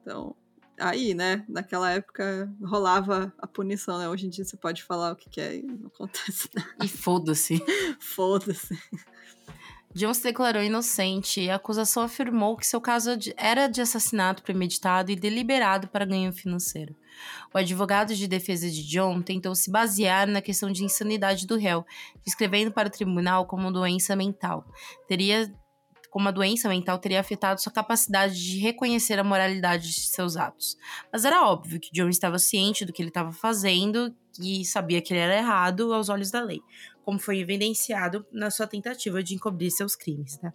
[0.00, 0.34] Então,
[0.80, 4.08] aí, né, naquela época rolava a punição, né?
[4.08, 6.84] Hoje em dia você pode falar o que quer e não acontece nada.
[6.84, 7.62] E foda-se.
[8.00, 8.78] foda-se.
[9.94, 15.10] John se declarou inocente e a acusação afirmou que seu caso era de assassinato premeditado
[15.10, 16.94] e deliberado para ganho financeiro.
[17.54, 21.84] O advogado de defesa de John tentou se basear na questão de insanidade do réu,
[22.24, 24.64] descrevendo para o tribunal como doença mental.
[25.08, 25.52] Teria
[26.16, 30.74] como a doença mental teria afetado sua capacidade de reconhecer a moralidade de seus atos.
[31.12, 35.12] Mas era óbvio que John estava ciente do que ele estava fazendo e sabia que
[35.12, 36.62] ele era errado aos olhos da lei,
[37.04, 40.40] como foi evidenciado na sua tentativa de encobrir seus crimes.
[40.40, 40.54] Né?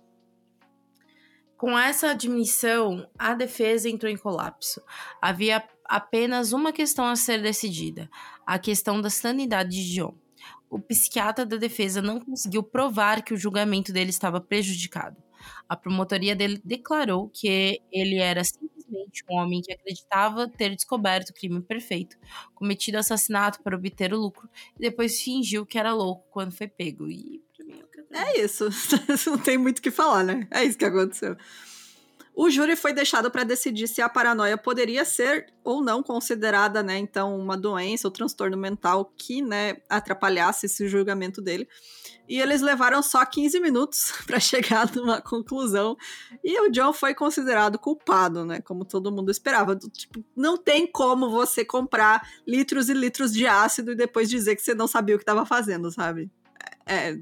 [1.61, 4.81] Com essa admissão, a defesa entrou em colapso.
[5.21, 8.09] Havia apenas uma questão a ser decidida:
[8.45, 10.15] a questão da sanidade de John.
[10.69, 15.21] O psiquiatra da defesa não conseguiu provar que o julgamento dele estava prejudicado.
[15.67, 21.33] A promotoria dele declarou que ele era simplesmente um homem que acreditava ter descoberto o
[21.33, 22.17] crime perfeito,
[22.55, 27.09] cometido assassinato para obter o lucro, e depois fingiu que era louco quando foi pego.
[27.09, 27.43] E
[28.13, 28.69] é isso.
[29.27, 30.47] Não tem muito o que falar, né?
[30.51, 31.35] É isso que aconteceu.
[32.33, 36.97] O júri foi deixado para decidir se a paranoia poderia ser ou não considerada, né,
[36.97, 41.67] então, uma doença ou transtorno mental que, né, atrapalhasse esse julgamento dele.
[42.29, 45.97] E eles levaram só 15 minutos para chegar numa conclusão.
[46.41, 49.75] E o John foi considerado culpado, né, como todo mundo esperava.
[49.75, 54.61] Tipo, não tem como você comprar litros e litros de ácido e depois dizer que
[54.61, 56.31] você não sabia o que estava fazendo, sabe?
[56.87, 57.17] É,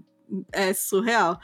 [0.51, 1.39] é surreal.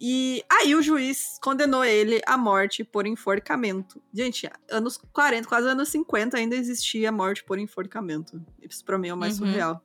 [0.00, 4.00] E aí o juiz condenou ele à morte por enforcamento.
[4.12, 8.40] Gente, anos 40, quase anos 50 ainda existia morte por enforcamento.
[8.62, 9.46] Isso pra mim é o mais uhum.
[9.46, 9.82] surreal.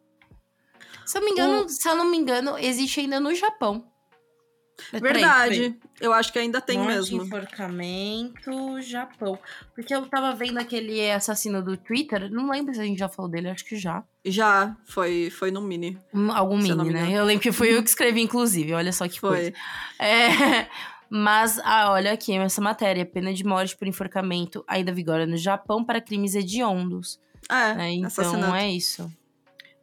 [1.06, 1.70] Se eu, me engano, o...
[1.70, 3.92] se eu não me engano, existe ainda no Japão.
[4.92, 5.76] Verdade.
[6.00, 7.24] Eu acho que ainda tem Morte, mesmo.
[7.24, 9.38] enforcamento, Japão.
[9.76, 13.30] Porque eu tava vendo aquele assassino do Twitter, não lembro se a gente já falou
[13.30, 14.04] dele, acho que já.
[14.26, 15.98] Já, foi, foi no mini.
[16.34, 17.12] Algum mini, né?
[17.12, 19.30] Eu lembro que foi eu que escrevi, inclusive, olha só que foi.
[19.30, 19.54] coisa.
[20.00, 20.68] É,
[21.10, 25.84] mas, ah, olha aqui, essa matéria, pena de morte por enforcamento ainda vigora no Japão
[25.84, 27.20] para crimes hediondos.
[27.50, 29.12] É, é então é isso.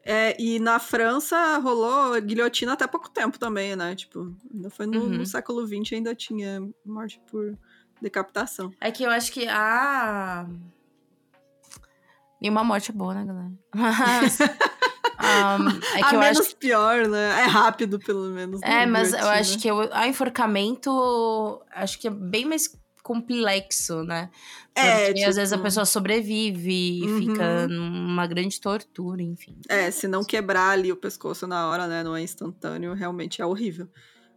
[0.04, 3.94] É, e na França rolou guilhotina até pouco tempo também, né?
[3.94, 5.08] Tipo, ainda foi no, uhum.
[5.08, 7.56] no século XX ainda tinha morte por
[8.00, 8.72] decapitação.
[8.80, 10.46] É que eu acho que a.
[12.40, 13.52] Nenhuma morte é boa, né, galera?
[13.74, 14.40] Mas.
[14.40, 16.56] um, é a eu menos acho...
[16.56, 17.42] pior, né?
[17.42, 18.62] É rápido, pelo menos.
[18.62, 22.79] É, mas eu acho que o a enforcamento acho que é bem mais
[23.10, 24.30] complexo, né?
[24.72, 25.30] É, Porque tipo...
[25.30, 27.18] às vezes a pessoa sobrevive e uhum.
[27.18, 29.56] fica numa grande tortura, enfim.
[29.68, 32.04] É, se não quebrar ali o pescoço na hora, né?
[32.04, 33.88] Não é instantâneo, realmente é horrível.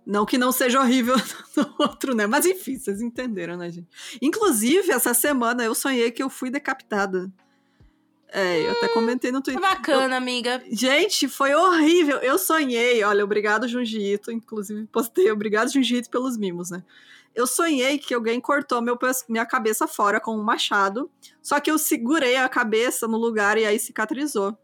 [0.03, 1.15] Não que não seja horrível
[1.55, 2.25] no outro, né?
[2.25, 3.87] Mas enfim, vocês entenderam, né, gente?
[4.19, 7.31] Inclusive, essa semana eu sonhei que eu fui decapitada.
[8.31, 9.61] É, eu até comentei no Twitter.
[9.61, 10.17] Bacana, eu...
[10.17, 10.63] amiga.
[10.71, 12.17] Gente, foi horrível.
[12.17, 13.03] Eu sonhei.
[13.03, 14.31] Olha, obrigado, Junjito.
[14.31, 15.29] Inclusive, postei.
[15.29, 16.83] Obrigado, Junjito, pelos mimos, né?
[17.35, 21.09] Eu sonhei que alguém cortou meu, minha cabeça fora com um machado,
[21.41, 24.57] só que eu segurei a cabeça no lugar e aí cicatrizou.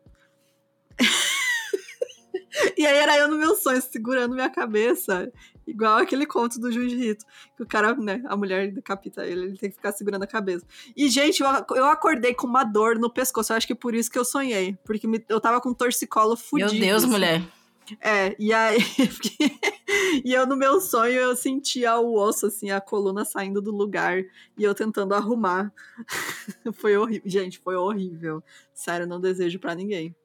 [2.78, 5.32] e aí era eu no meu sonho, segurando minha cabeça,
[5.66, 9.58] igual aquele conto do Junji Rito, que o cara, né, a mulher decapita ele, ele
[9.58, 10.66] tem que ficar segurando a cabeça.
[10.96, 13.96] E, gente, eu, eu acordei com uma dor no pescoço, eu acho que é por
[13.96, 16.72] isso que eu sonhei, porque me, eu tava com um torcicolo fudido.
[16.72, 17.12] Meu Deus, assim.
[17.12, 17.59] mulher.
[18.02, 18.78] É, e aí.
[20.24, 24.24] e eu, no meu sonho, eu sentia o osso, assim, a coluna saindo do lugar
[24.58, 25.72] e eu tentando arrumar.
[26.74, 27.30] foi horrível.
[27.30, 28.44] Gente, foi horrível.
[28.74, 30.16] Sério, não desejo para ninguém.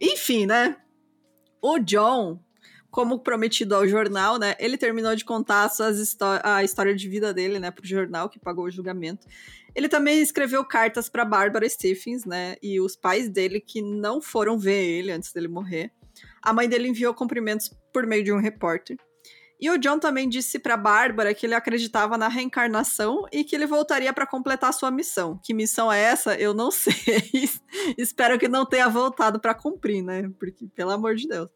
[0.00, 0.76] Enfim, né?
[1.60, 2.40] O John,
[2.90, 4.54] como prometido ao jornal, né?
[4.58, 5.70] Ele terminou de contar
[6.42, 9.26] a história de vida dele, né, pro jornal que pagou o julgamento.
[9.74, 14.58] Ele também escreveu cartas para Barbara Stephens, né, e os pais dele que não foram
[14.58, 15.92] ver ele antes dele morrer.
[16.46, 18.96] A mãe dele enviou cumprimentos por meio de um repórter.
[19.60, 23.66] E o John também disse para Bárbara que ele acreditava na reencarnação e que ele
[23.66, 25.40] voltaria para completar sua missão.
[25.42, 26.36] Que missão é essa?
[26.36, 26.94] Eu não sei.
[27.98, 30.30] Espero que não tenha voltado para cumprir, né?
[30.38, 31.48] Porque pelo amor de Deus.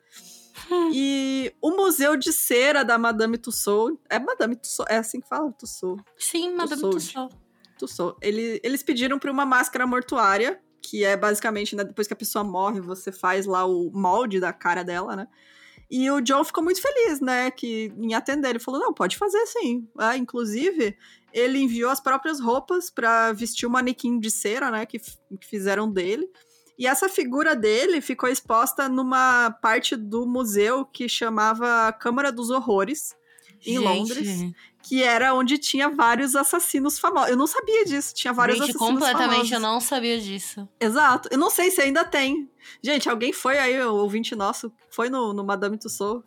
[0.93, 4.01] e o Museu de Cera da Madame Tussauds.
[4.11, 4.93] É Madame Tussauds?
[4.93, 5.53] É assim que fala?
[5.53, 6.05] Tussauds.
[6.19, 7.37] Sim, Madame Tussauds.
[7.79, 8.19] Tussauds.
[8.21, 12.45] Ele, eles pediram para uma máscara mortuária que é basicamente, né, depois que a pessoa
[12.45, 15.29] morre, você faz lá o molde da cara dela, né?
[15.91, 18.51] E o John ficou muito feliz, né, que em atender.
[18.51, 19.89] Ele falou: "Não, pode fazer sim".
[19.99, 20.97] Ah, inclusive,
[21.33, 25.91] ele enviou as próprias roupas para vestir o manequim de cera, né, que, que fizeram
[25.91, 26.31] dele.
[26.79, 33.15] E essa figura dele ficou exposta numa parte do museu que chamava Câmara dos Horrores,
[33.67, 33.85] em Gente.
[33.85, 34.53] Londres
[34.83, 37.31] que era onde tinha vários assassinos famosos.
[37.31, 39.53] Eu não sabia disso, tinha vários Gente, assassinos completamente famosos.
[39.53, 40.69] eu não sabia disso.
[40.81, 41.29] Exato.
[41.31, 42.51] Eu não sei se ainda tem.
[42.83, 46.25] Gente, alguém foi aí, o ouvinte nosso, foi no, no Madame Tussauds,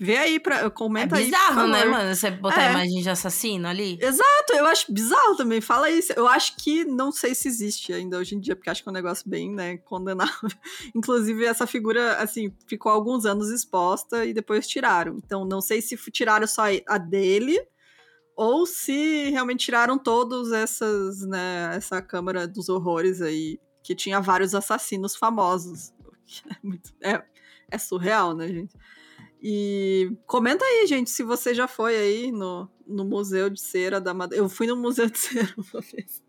[0.00, 1.70] vê aí, pra, comenta é bizarro, aí.
[1.70, 2.14] né, mano?
[2.14, 2.70] Você botar é.
[2.70, 3.98] imagem de assassino ali.
[4.00, 5.60] Exato, eu acho bizarro também.
[5.60, 6.14] Fala isso.
[6.16, 8.90] Eu acho que não sei se existe ainda hoje em dia, porque acho que é
[8.90, 10.50] um negócio bem, né, condenável.
[10.96, 15.18] Inclusive, essa figura, assim, ficou alguns anos exposta e depois tiraram.
[15.22, 17.60] Então, não sei se tiraram só a dele
[18.34, 24.54] ou se realmente tiraram todos essas, né, essa câmara dos horrores aí, que tinha vários
[24.54, 25.92] assassinos famosos.
[26.48, 27.24] É, muito, é,
[27.72, 28.72] é surreal, né, gente?
[29.42, 34.12] E comenta aí, gente, se você já foi aí no, no Museu de Cera da
[34.12, 34.44] Madeira.
[34.44, 36.22] Eu fui no Museu de Cera uma vez.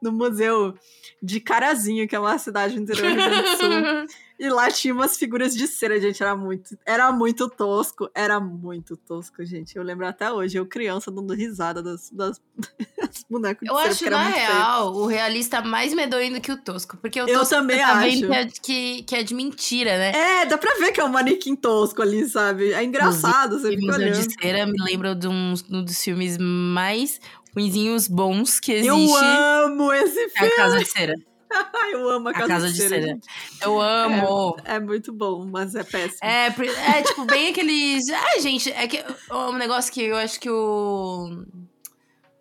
[0.00, 0.74] No Museu
[1.22, 3.68] de Carazinho, que é uma cidade do interior do Rio Grande do Sul.
[4.40, 6.22] E lá tinha umas figuras de cera, gente.
[6.22, 8.08] Era muito, era muito tosco.
[8.14, 9.76] Era muito tosco, gente.
[9.76, 12.40] Eu lembro até hoje, eu criança dando risada das, das,
[12.96, 13.86] das bonecos de eu cera.
[13.86, 15.04] Eu acho, na real, feio.
[15.04, 16.96] o realista mais medonho do que o tosco.
[16.96, 18.16] Porque o eu tosco também tá acho.
[18.16, 20.12] Que é, que, que é de mentira, né?
[20.12, 22.72] É, dá pra ver que é um manequim tosco ali, sabe?
[22.72, 24.26] É engraçado, você fica olhando.
[24.26, 27.20] de cera me lembra de um, um dos filmes mais
[27.54, 28.88] ruinzinhos bons que existe.
[28.88, 30.32] Eu amo esse filme!
[30.34, 31.14] É a Casa de Cera.
[31.92, 33.02] eu amo a casa, a casa de, de cera.
[33.02, 33.18] cera.
[33.62, 34.56] Eu amo.
[34.64, 36.18] É, é, muito bom, mas é péssimo.
[36.22, 38.08] É, é tipo, bem aqueles.
[38.08, 41.44] Ah, gente, é que um negócio que eu acho que o.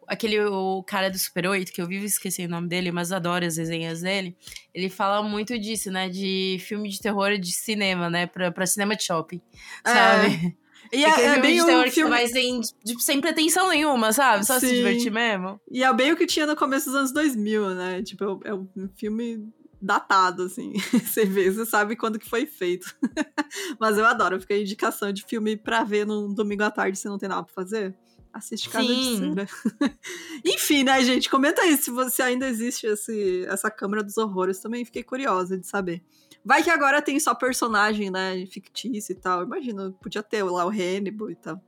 [0.08, 3.46] Aquele o cara do Super 8, que eu vivo esquecendo o nome dele, mas adoro
[3.46, 4.36] as resenhas dele.
[4.74, 6.10] Ele fala muito disso, né?
[6.10, 8.26] De filme de terror de cinema, né?
[8.26, 9.40] Pra, pra cinema de shopping.
[9.86, 10.52] É.
[10.92, 12.10] E é, é bem o filme...
[12.10, 14.46] Mas sem, tipo, sem pretensão nenhuma, sabe?
[14.46, 14.68] Só Sim.
[14.68, 15.60] se divertir mesmo.
[15.72, 18.02] E é bem o que tinha no começo dos anos 2000, né?
[18.02, 19.48] Tipo, é um filme
[19.82, 20.74] datado, assim.
[21.06, 22.94] Você vê, você sabe quando que foi feito.
[23.80, 27.08] mas eu adoro, fica a indicação de filme pra ver num domingo à tarde se
[27.08, 27.96] não tem nada pra fazer.
[28.32, 29.34] Assiste Casa Sim.
[29.34, 29.48] de Cera.
[30.46, 31.30] Enfim, né, gente?
[31.30, 34.60] Comenta aí se você ainda existe esse, essa Câmara dos Horrores.
[34.60, 36.04] Também fiquei curiosa de saber.
[36.44, 39.44] Vai que agora tem só personagem, né, fictício e tal.
[39.44, 41.62] Imagina, podia ter lá o Hannibal e tal.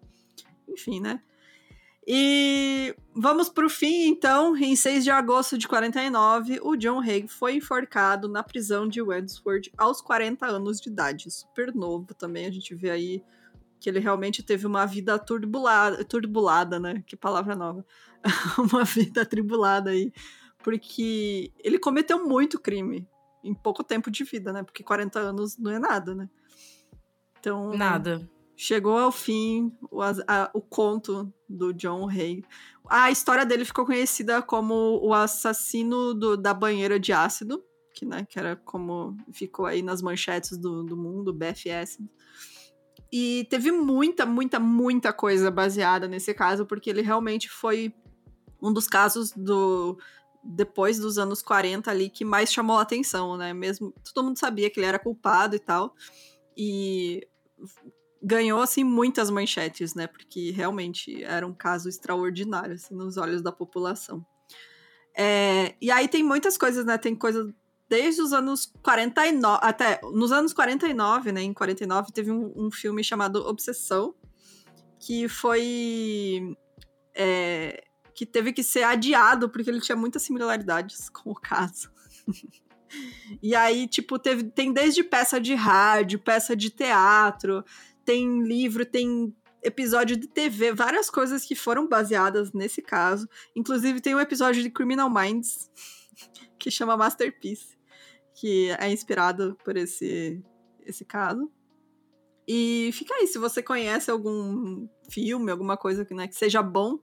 [0.67, 1.21] Enfim, né?
[2.07, 4.55] E vamos pro fim, então.
[4.57, 9.69] Em 6 de agosto de 49, o John Haig foi enforcado na prisão de Wandsworth
[9.77, 11.29] aos 40 anos de idade.
[11.29, 13.23] Super novo também, a gente vê aí
[13.79, 17.03] que ele realmente teve uma vida turbulada, turbulada, né?
[17.05, 17.85] Que palavra nova.
[18.57, 20.11] uma vida atribulada aí.
[20.63, 23.07] Porque ele cometeu muito crime
[23.43, 24.63] em pouco tempo de vida, né?
[24.63, 26.29] Porque 40 anos não é nada, né?
[27.39, 27.73] Então.
[27.73, 28.29] Nada.
[28.55, 32.43] Chegou ao fim o, a, o conto do John Hay.
[32.87, 37.63] A história dele ficou conhecida como o assassino do, da banheira de ácido,
[37.95, 41.99] que, né, que era como ficou aí nas manchetes do, do mundo, BFS.
[43.11, 47.93] E teve muita, muita, muita coisa baseada nesse caso, porque ele realmente foi
[48.61, 49.97] um dos casos do,
[50.43, 53.53] depois dos anos 40 ali que mais chamou a atenção, né?
[53.53, 55.95] Mesmo todo mundo sabia que ele era culpado e tal.
[56.57, 57.27] E
[58.21, 60.07] ganhou assim muitas manchetes, né?
[60.07, 64.25] Porque realmente era um caso extraordinário assim, nos olhos da população.
[65.15, 66.97] É, e aí tem muitas coisas, né?
[66.97, 67.53] Tem coisa
[67.89, 71.41] desde os anos 49, até nos anos 49, né?
[71.41, 74.15] Em 49 teve um, um filme chamado Obsessão,
[74.99, 76.55] que foi
[77.13, 77.83] é,
[78.13, 81.91] que teve que ser adiado porque ele tinha muitas similaridades com o caso.
[83.41, 87.63] e aí, tipo, teve, tem desde peça de rádio, peça de teatro,
[88.05, 93.27] tem livro, tem episódio de TV, várias coisas que foram baseadas nesse caso.
[93.55, 95.69] Inclusive, tem um episódio de Criminal Minds
[96.57, 97.77] que chama Masterpiece,
[98.33, 100.43] que é inspirado por esse,
[100.85, 101.51] esse caso.
[102.47, 106.99] E fica aí, se você conhece algum filme, alguma coisa né, que seja bom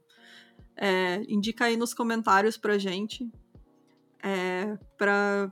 [0.78, 3.28] é, indica aí nos comentários pra gente.
[4.22, 5.50] É, pra,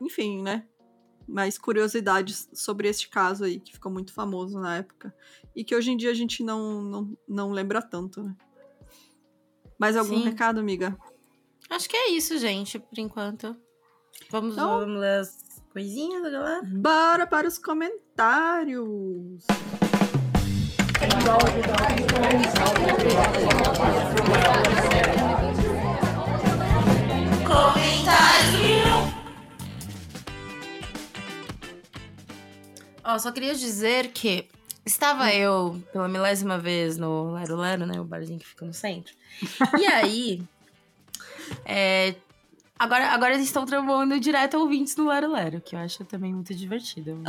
[0.00, 0.66] enfim, né?
[1.28, 5.14] Mais curiosidades sobre este caso aí, que ficou muito famoso na época.
[5.54, 8.34] E que hoje em dia a gente não, não, não lembra tanto, né?
[9.78, 10.24] Mais algum Sim.
[10.24, 10.96] recado, amiga?
[11.68, 13.56] Acho que é isso, gente, por enquanto.
[14.30, 15.36] Vamos, então, vamos ler as
[15.72, 16.62] coisinhas da galera?
[16.62, 19.44] Bora para os comentários!
[33.04, 34.48] Ó, só queria dizer que
[34.84, 38.00] estava eu pela milésima vez no Lero Lero, né?
[38.00, 39.14] O barzinho que fica no centro.
[39.78, 40.42] E aí.
[41.64, 42.16] é,
[42.78, 46.54] agora, agora eles estão tramando direto ouvintes do Lero Lero, que eu acho também muito
[46.54, 47.22] divertido.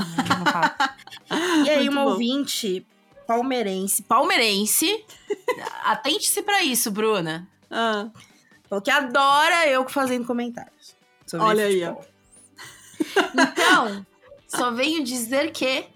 [1.65, 2.83] e aí, uma ouvinte
[3.25, 4.03] palmeirense.
[4.03, 5.05] Palmeirense.
[5.85, 7.47] Atente-se para isso, Bruna.
[7.69, 8.07] Ah.
[8.69, 10.95] Falou que adora eu fazendo comentários.
[11.33, 11.95] Olha aí, ó.
[13.33, 14.05] Então,
[14.47, 15.87] só venho dizer que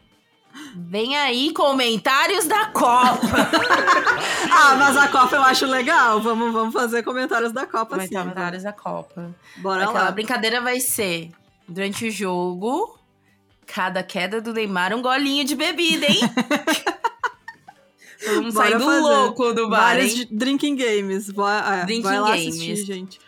[0.76, 3.20] Vem aí comentários da Copa.
[4.52, 6.20] ah, mas a Copa eu acho legal.
[6.22, 8.10] Vamos, vamos fazer comentários da Copa, sim.
[8.10, 9.34] Comentários da Copa.
[9.58, 10.12] Bora Aquela lá.
[10.12, 11.32] brincadeira vai ser
[11.68, 12.99] durante o jogo,
[13.74, 16.20] cada queda do Neymar um golinho de bebida, hein?
[18.26, 19.00] Vamos sair do fazer.
[19.00, 20.28] louco do bar, Vários hein?
[20.32, 21.30] drinking games.
[21.32, 22.48] Vai, é, drinking vai lá games.
[22.48, 23.20] assistir, gente.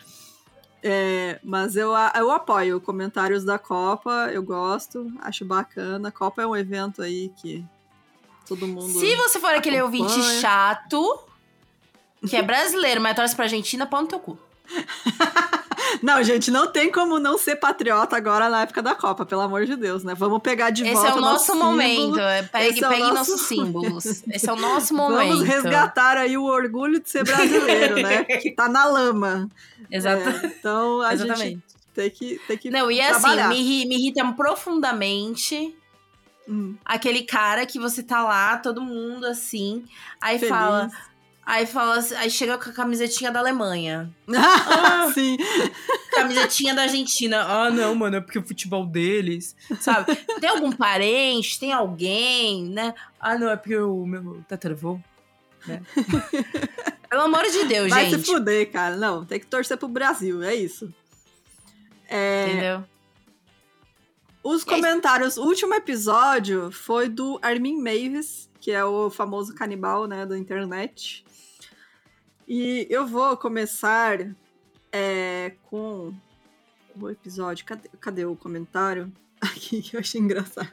[0.84, 6.10] É, mas eu, eu apoio comentários da Copa, eu gosto, acho bacana.
[6.10, 7.64] A Copa é um evento aí que
[8.48, 9.00] todo mundo.
[9.00, 10.04] Se você for aquele acompanha.
[10.04, 11.20] ouvinte chato,
[12.28, 14.38] que é brasileiro, mas torce pra Argentina, pau no teu cu.
[16.02, 19.66] não, gente, não tem como não ser patriota agora na época da Copa, pelo amor
[19.66, 20.14] de Deus, né?
[20.16, 21.10] Vamos pegar de Esse volta.
[21.10, 22.20] Esse é o nosso, nosso momento.
[22.20, 23.14] É, pegue, é pegue nosso...
[23.14, 24.06] nossos símbolos.
[24.06, 25.30] Esse é o nosso momento.
[25.30, 28.24] Vamos resgatar aí o orgulho de ser brasileiro, né?
[28.42, 29.50] Que tá na lama.
[29.90, 30.30] Exato.
[30.30, 31.50] É, então a Exatamente.
[31.50, 31.64] gente
[31.94, 33.50] tem que, tem que Não, e assim, trabalhar.
[33.50, 35.76] assim, me, me irrita profundamente
[36.48, 36.76] hum.
[36.86, 39.84] aquele cara que você tá lá, todo mundo assim,
[40.20, 40.56] aí Feliz.
[40.56, 40.90] fala.
[41.46, 44.10] Aí fala, aí chega com a camisetinha da Alemanha.
[44.36, 45.38] ah, sim.
[46.12, 47.42] Camisetinha da Argentina.
[47.42, 50.16] Ah, não, mano, é porque o futebol deles, sabe?
[50.40, 52.94] Tem algum parente, tem alguém, né?
[53.20, 55.00] Ah, não, é porque o meu tataravô,
[55.66, 55.82] né?
[57.10, 58.16] Pelo amor de Deus, Vai gente.
[58.16, 58.96] Vai se fuder, cara.
[58.96, 60.94] Não, tem que torcer pro Brasil, é isso.
[62.08, 62.48] É...
[62.48, 62.84] Entendeu?
[64.44, 70.26] Os comentários, o último episódio foi do Armin Mavis, que é o famoso canibal, né,
[70.26, 71.24] da internet.
[72.54, 74.28] E eu vou começar
[74.92, 76.14] é, com
[77.00, 77.64] o episódio.
[77.64, 79.10] Cadê, cadê o comentário?
[79.40, 80.70] Aqui que eu achei engraçado.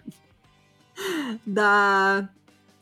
[1.47, 2.29] Da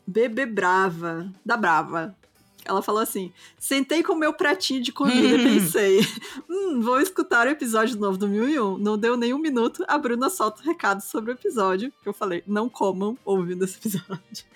[0.07, 1.31] Bebê Brava.
[1.45, 2.17] Da Brava.
[2.65, 6.01] Ela falou assim: sentei com meu pratinho de comida e pensei,
[6.49, 8.79] hum, vou escutar o episódio novo do 1001.
[8.79, 12.09] Não deu nem um minuto, a Bruna solta o um recado sobre o episódio, que
[12.09, 14.47] eu falei, não comam ouvindo esse episódio.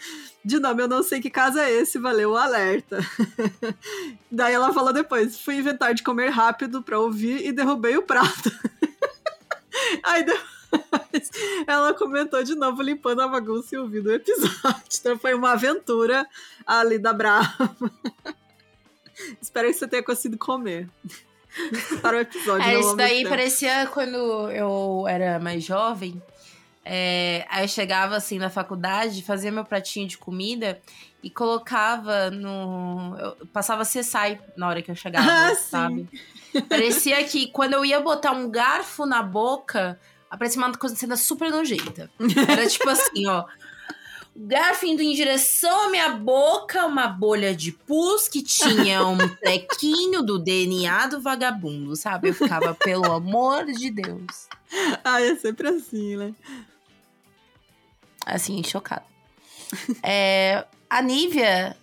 [0.44, 2.98] De nome, eu não sei que caso é esse, valeu o alerta.
[4.30, 8.50] Daí ela falou depois: fui inventar de comer rápido pra ouvir e derrubei o prato.
[10.02, 11.30] Aí depois
[11.66, 14.82] ela comentou de novo, limpando a bagunça e ouvindo o episódio.
[14.98, 16.26] Então foi uma aventura
[16.66, 17.76] ali da Brava.
[19.40, 20.88] Espero que você tenha conseguido comer.
[22.00, 22.66] Para o episódio.
[22.66, 26.22] É, isso daí parecia quando eu era mais jovem.
[26.84, 30.80] É, aí eu chegava assim na faculdade, fazia meu pratinho de comida
[31.22, 33.16] e colocava no.
[33.18, 36.08] Eu passava CSI na hora que eu chegava, ah, sabe?
[36.52, 36.60] Sim.
[36.62, 40.00] Parecia que quando eu ia botar um garfo na boca,
[40.30, 42.10] aparecia uma coisa sendo super nojenta.
[42.48, 43.44] Era tipo assim, ó.
[44.34, 49.18] O garfo indo em direção à minha boca, uma bolha de pus que tinha um
[49.42, 52.28] trequinho do DNA do vagabundo, sabe?
[52.28, 54.48] Eu ficava, pelo amor de Deus.
[55.04, 56.32] Ah, é sempre assim, né?
[58.24, 59.04] Assim, chocado.
[60.02, 61.76] é, a Nívia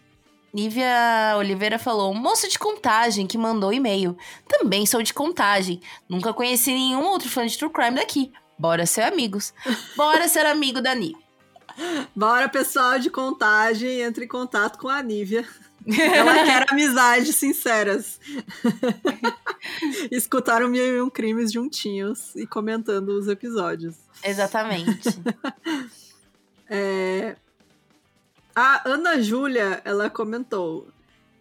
[0.53, 4.17] Nívia Oliveira falou: moça de contagem que mandou e-mail.
[4.47, 5.81] Também sou de contagem.
[6.09, 8.31] Nunca conheci nenhum outro fã de True Crime daqui.
[8.57, 9.53] Bora ser amigos.
[9.95, 11.26] Bora ser amigo da Nívia.
[12.15, 15.47] Bora, pessoal de contagem, entre em contato com a Nívia.
[15.88, 18.19] Ela quer amizades sinceras.
[20.11, 23.95] Escutaram mil e um crimes juntinhos e comentando os episódios.
[24.23, 25.07] Exatamente.
[26.69, 27.36] é,
[28.55, 30.88] a Ana Júlia, ela comentou: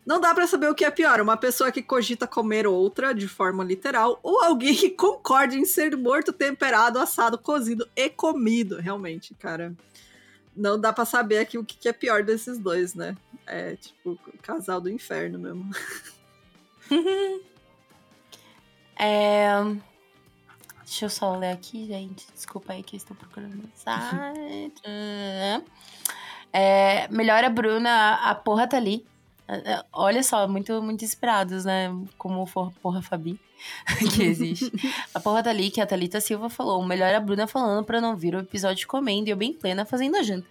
[0.04, 3.26] Não dá para saber o que é pior, uma pessoa que cogita comer outra de
[3.26, 8.76] forma literal ou alguém que concorda em ser morto, temperado, assado, cozido e comido.
[8.76, 9.74] Realmente, cara.
[10.56, 13.16] Não dá para saber aqui o que é pior desses dois, né?
[13.46, 15.70] É tipo casal do inferno mesmo.
[18.98, 19.50] é...
[20.84, 22.26] Deixa eu só ler aqui, gente.
[22.32, 24.72] Desculpa aí que eu estou procurando mensagem.
[26.58, 29.06] É, melhor a Bruna, a porra tá ali.
[29.46, 31.88] É, é, olha só, muito, muito inspirados, né?
[32.16, 33.38] Como for, porra Fabi,
[34.14, 34.72] que existe.
[35.14, 36.84] a porra ali, que a Thalita Silva falou.
[36.84, 40.16] Melhor a Bruna falando pra não vir o episódio comendo e eu bem plena fazendo
[40.16, 40.46] a janta.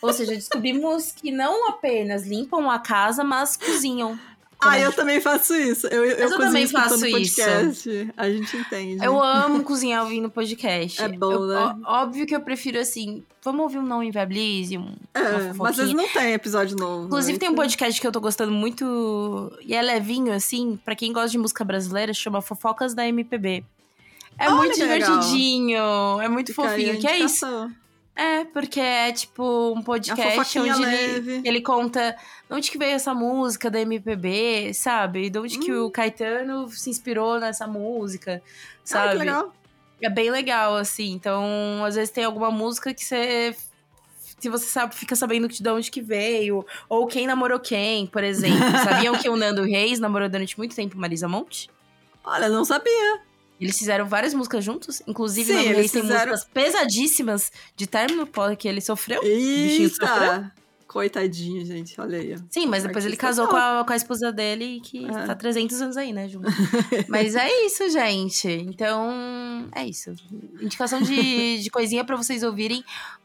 [0.00, 4.18] Ou seja, descobrimos que não apenas limpam a casa, mas cozinham.
[4.62, 5.86] Ah, eu também faço isso.
[5.86, 7.88] Eu, eu, eu também faço podcast.
[7.88, 8.12] isso.
[8.16, 9.04] A gente entende.
[9.04, 11.02] Eu amo cozinhar ouvindo podcast.
[11.02, 11.76] É bom, eu, né?
[11.84, 13.24] Ó, óbvio que eu prefiro assim.
[13.42, 14.94] Vamos ouvir um Não Inviabilize, um.
[15.14, 17.06] É, mas às vezes não tem episódio novo.
[17.06, 17.38] Inclusive, né?
[17.38, 19.50] tem um podcast que eu tô gostando muito.
[19.62, 20.78] E é levinho, assim.
[20.84, 23.64] Pra quem gosta de música brasileira, chama Fofocas da MPB.
[24.38, 25.78] É Olha muito divertidinho.
[25.78, 26.20] Legal.
[26.22, 26.98] É muito Fica fofinho.
[26.98, 27.46] Que é isso.
[28.14, 32.14] É, porque é tipo um podcast onde ele, ele, conta
[32.48, 35.30] de onde que veio essa música da MPB, sabe?
[35.30, 35.60] De onde hum.
[35.60, 35.90] que o hum.
[35.90, 38.42] Caetano se inspirou nessa música,
[38.84, 39.08] sabe?
[39.08, 39.54] Ah, que legal.
[40.02, 41.12] É bem legal, assim.
[41.12, 43.54] Então, às vezes tem alguma música que você
[44.40, 48.58] se você sabe, fica sabendo de onde que veio, ou quem namorou quem, por exemplo.
[48.82, 51.70] Sabiam que o Nando Reis namorou durante muito tempo Marisa Monte?
[52.24, 53.20] Olha, não sabia.
[53.60, 56.08] Eles fizeram várias músicas juntos, inclusive Sim, Nando Reis fizeram...
[56.08, 59.22] tem músicas pesadíssimas de término que ele sofreu.
[59.22, 60.06] Eita!
[60.06, 60.59] Sofreu.
[60.90, 62.34] Coitadinho, gente, olha aí.
[62.50, 65.24] Sim, mas depois ele casou com a, com a esposa dele, que é.
[65.24, 66.48] tá 300 anos aí, né, junto.
[67.06, 68.48] mas é isso, gente.
[68.48, 70.12] Então, é isso.
[70.60, 72.82] Indicação de, de coisinha para vocês ouvirem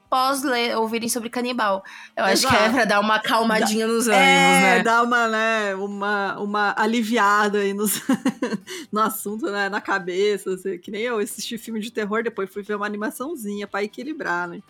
[0.07, 0.43] pós
[0.77, 1.83] ouvirem sobre canibal.
[2.15, 2.53] Eu Exato.
[2.53, 4.83] acho que é pra dar uma calmadinha nos ânimos, é, né?
[4.83, 7.99] dar uma, né, uma, uma aliviada aí nos,
[8.93, 10.53] no assunto, né, na cabeça.
[10.53, 14.47] Assim, que nem eu assisti filme de terror, depois fui ver uma animaçãozinha pra equilibrar,
[14.47, 14.61] né?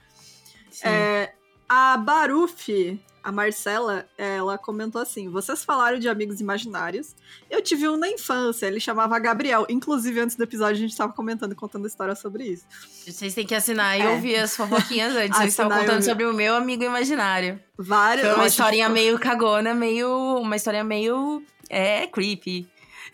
[0.82, 1.34] É,
[1.68, 7.16] a Baruf, a Marcela, ela comentou assim: vocês falaram de amigos imaginários.
[7.50, 9.66] Eu tive um na infância, ele chamava Gabriel.
[9.68, 12.66] Inclusive, antes do episódio, a gente estava comentando e contando história sobre isso.
[13.06, 14.10] Vocês têm que assinar e é.
[14.10, 15.38] ouvir as fofoquinhas antes.
[15.38, 17.60] Vocês estavam contando sobre o meu amigo imaginário.
[17.76, 18.28] Várias.
[18.28, 20.38] Foi uma historinha meio cagona, meio.
[20.38, 21.44] Uma história meio.
[21.68, 22.70] É, creepy.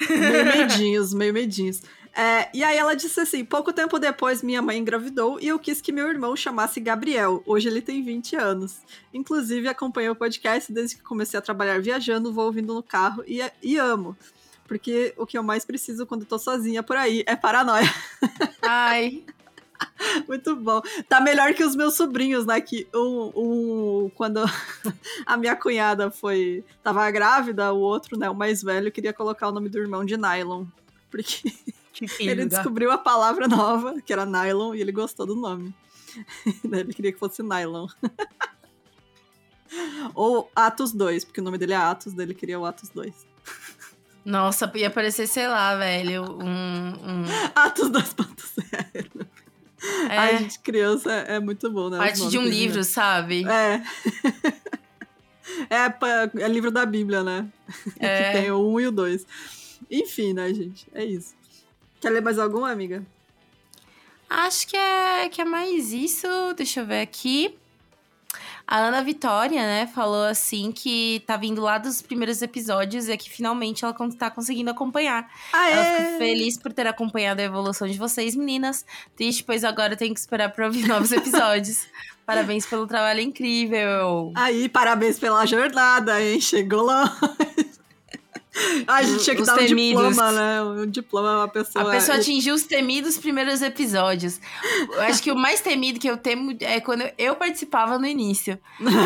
[0.10, 1.82] Meio medinhos, meio medinhos.
[2.14, 5.82] É, e aí ela disse assim: pouco tempo depois minha mãe engravidou e eu quis
[5.82, 7.42] que meu irmão chamasse Gabriel.
[7.46, 8.82] Hoje ele tem 20 anos.
[9.14, 13.40] Inclusive, acompanho o podcast desde que comecei a trabalhar viajando, vou ouvindo no carro e,
[13.64, 14.18] e amo.
[14.68, 17.90] Porque o que eu mais preciso quando tô sozinha por aí é paranoia.
[18.62, 19.24] Ai.
[20.28, 20.82] Muito bom.
[21.10, 22.62] Tá melhor que os meus sobrinhos, né?
[22.62, 24.44] Que um, um, quando
[25.26, 26.64] a minha cunhada foi.
[26.84, 28.30] tava grávida, o outro, né?
[28.30, 30.66] O mais velho, queria colocar o nome do irmão de Nylon.
[31.10, 31.52] Porque
[32.20, 35.74] ele descobriu a palavra nova, que era nylon, e ele gostou do nome.
[36.64, 37.88] ele queria que fosse nylon.
[40.14, 43.14] Ou Atos 2, porque o nome dele é Atos, dele queria o Atos 2.
[44.24, 46.44] Nossa, ia parecer, sei lá, velho, um...
[46.44, 47.26] um...
[47.56, 49.28] Atos 2.0.
[50.10, 50.18] É.
[50.18, 51.98] Ai, gente, criança é muito bom, né?
[51.98, 53.44] Parte de um livro, sabe?
[53.48, 53.82] É.
[55.70, 57.48] é, é livro da Bíblia, né?
[58.00, 58.26] É.
[58.26, 59.26] Que tem o 1 um e o 2.
[59.90, 60.88] Enfim, né, gente?
[60.94, 61.34] É isso.
[62.02, 63.06] Quer ler mais alguma, amiga?
[64.28, 66.28] Acho que é, que é mais isso.
[66.58, 67.56] Deixa eu ver aqui.
[68.66, 73.18] A Ana Vitória, né, falou assim que tá vindo lá dos primeiros episódios e é
[73.18, 75.30] que finalmente ela tá conseguindo acompanhar.
[75.52, 75.74] Aê!
[75.74, 78.86] Ela fica feliz por ter acompanhado a evolução de vocês, meninas.
[79.16, 81.86] Triste, pois agora tem que esperar pra ouvir novos episódios.
[82.26, 84.32] parabéns pelo trabalho incrível.
[84.36, 86.40] Aí, parabéns pela jornada, hein?
[86.40, 87.14] Chegou lá.
[88.88, 90.10] A gente tinha que os dar um temidos.
[90.10, 90.62] diploma, né?
[90.62, 91.88] Um diploma é uma pessoa.
[91.88, 94.40] A pessoa atingiu os temidos primeiros episódios.
[94.92, 98.60] Eu acho que o mais temido que eu temo é quando eu participava no início.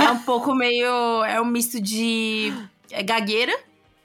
[0.05, 1.23] É um pouco meio.
[1.25, 2.53] É um misto de
[2.91, 3.53] é gagueira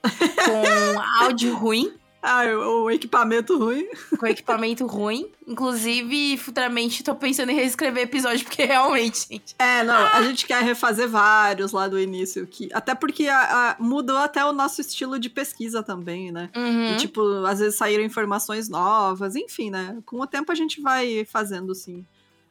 [0.03, 1.93] com áudio ruim.
[2.23, 3.89] Ah, o equipamento ruim.
[4.19, 5.31] Com equipamento ruim.
[5.47, 9.55] Inclusive, futuramente tô pensando em reescrever episódio, porque realmente, gente.
[9.59, 12.47] É, não, a gente quer refazer vários lá do início.
[12.47, 16.51] Que, até porque a, a, mudou até o nosso estilo de pesquisa também, né?
[16.55, 16.93] Uhum.
[16.93, 19.99] E, tipo, às vezes saíram informações novas, enfim, né?
[20.05, 22.07] Com o tempo a gente vai fazendo, sim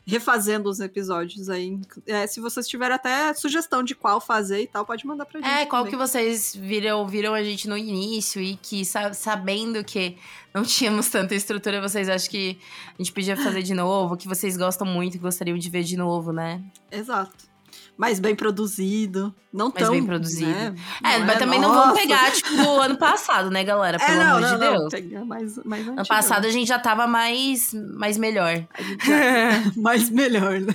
[0.10, 1.80] refazendo os episódios aí.
[2.08, 5.50] É, se vocês tiverem até sugestão de qual fazer e tal, pode mandar pra gente.
[5.50, 5.92] É, qual também.
[5.92, 10.18] que vocês viram, viram a gente no início e que sabendo que
[10.54, 12.58] não tínhamos tanta estrutura, vocês acham que
[12.88, 15.96] a gente podia fazer de novo, que vocês gostam muito e gostariam de ver de
[15.96, 16.62] novo, né?
[16.92, 17.50] Exato
[18.00, 19.36] mais bem produzido.
[19.52, 20.50] Não mais tão, bem produzido.
[20.50, 20.74] Né?
[21.04, 21.76] É, mas é, também nossa.
[21.76, 23.98] não vamos pegar, tipo, do ano passado, né, galera?
[23.98, 24.90] É, Pelo é, não, amor não, de não, Deus.
[24.90, 28.66] Pegar mais, mais ano passado a gente já tava mais, mais melhor.
[29.76, 30.74] mais melhor, né?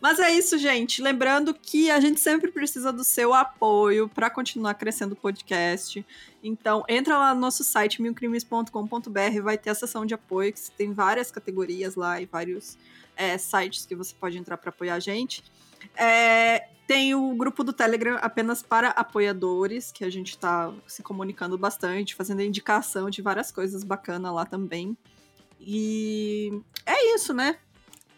[0.00, 1.02] Mas é isso, gente.
[1.02, 6.02] Lembrando que a gente sempre precisa do seu apoio para continuar crescendo o podcast.
[6.42, 10.94] Então, entra lá no nosso site, milcrimes.com.br, vai ter a seção de apoio, que tem
[10.94, 12.78] várias categorias lá e vários
[13.14, 15.44] é, sites que você pode entrar para apoiar a gente.
[15.96, 21.56] É, tem o grupo do Telegram apenas para apoiadores, que a gente está se comunicando
[21.56, 24.96] bastante, fazendo indicação de várias coisas bacanas lá também.
[25.60, 27.56] E é isso, né?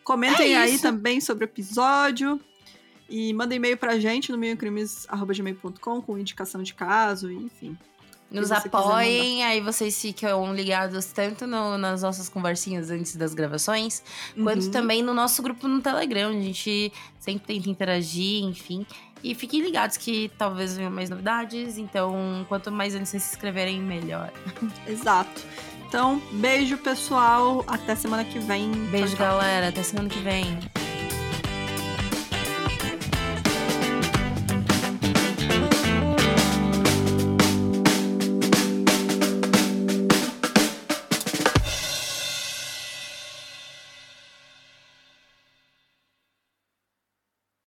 [0.02, 2.40] Comentem é aí também sobre o episódio.
[3.08, 7.76] E mandem e-mail pra gente no meiocrimes.gmail.com com indicação de caso, enfim.
[8.40, 14.02] Nos apoiem, aí vocês ficam ligados tanto no, nas nossas conversinhas antes das gravações,
[14.36, 14.44] uhum.
[14.44, 16.30] quanto também no nosso grupo no Telegram.
[16.30, 18.86] A gente sempre tenta interagir, enfim.
[19.22, 23.80] E fiquem ligados que talvez venham mais novidades, então quanto mais antes vocês se inscreverem,
[23.80, 24.30] melhor.
[24.86, 25.42] Exato.
[25.88, 27.64] Então, beijo, pessoal.
[27.66, 28.70] Até semana que vem.
[28.90, 29.38] Beijo, tchau, tchau.
[29.38, 29.68] galera.
[29.68, 30.58] Até semana que vem.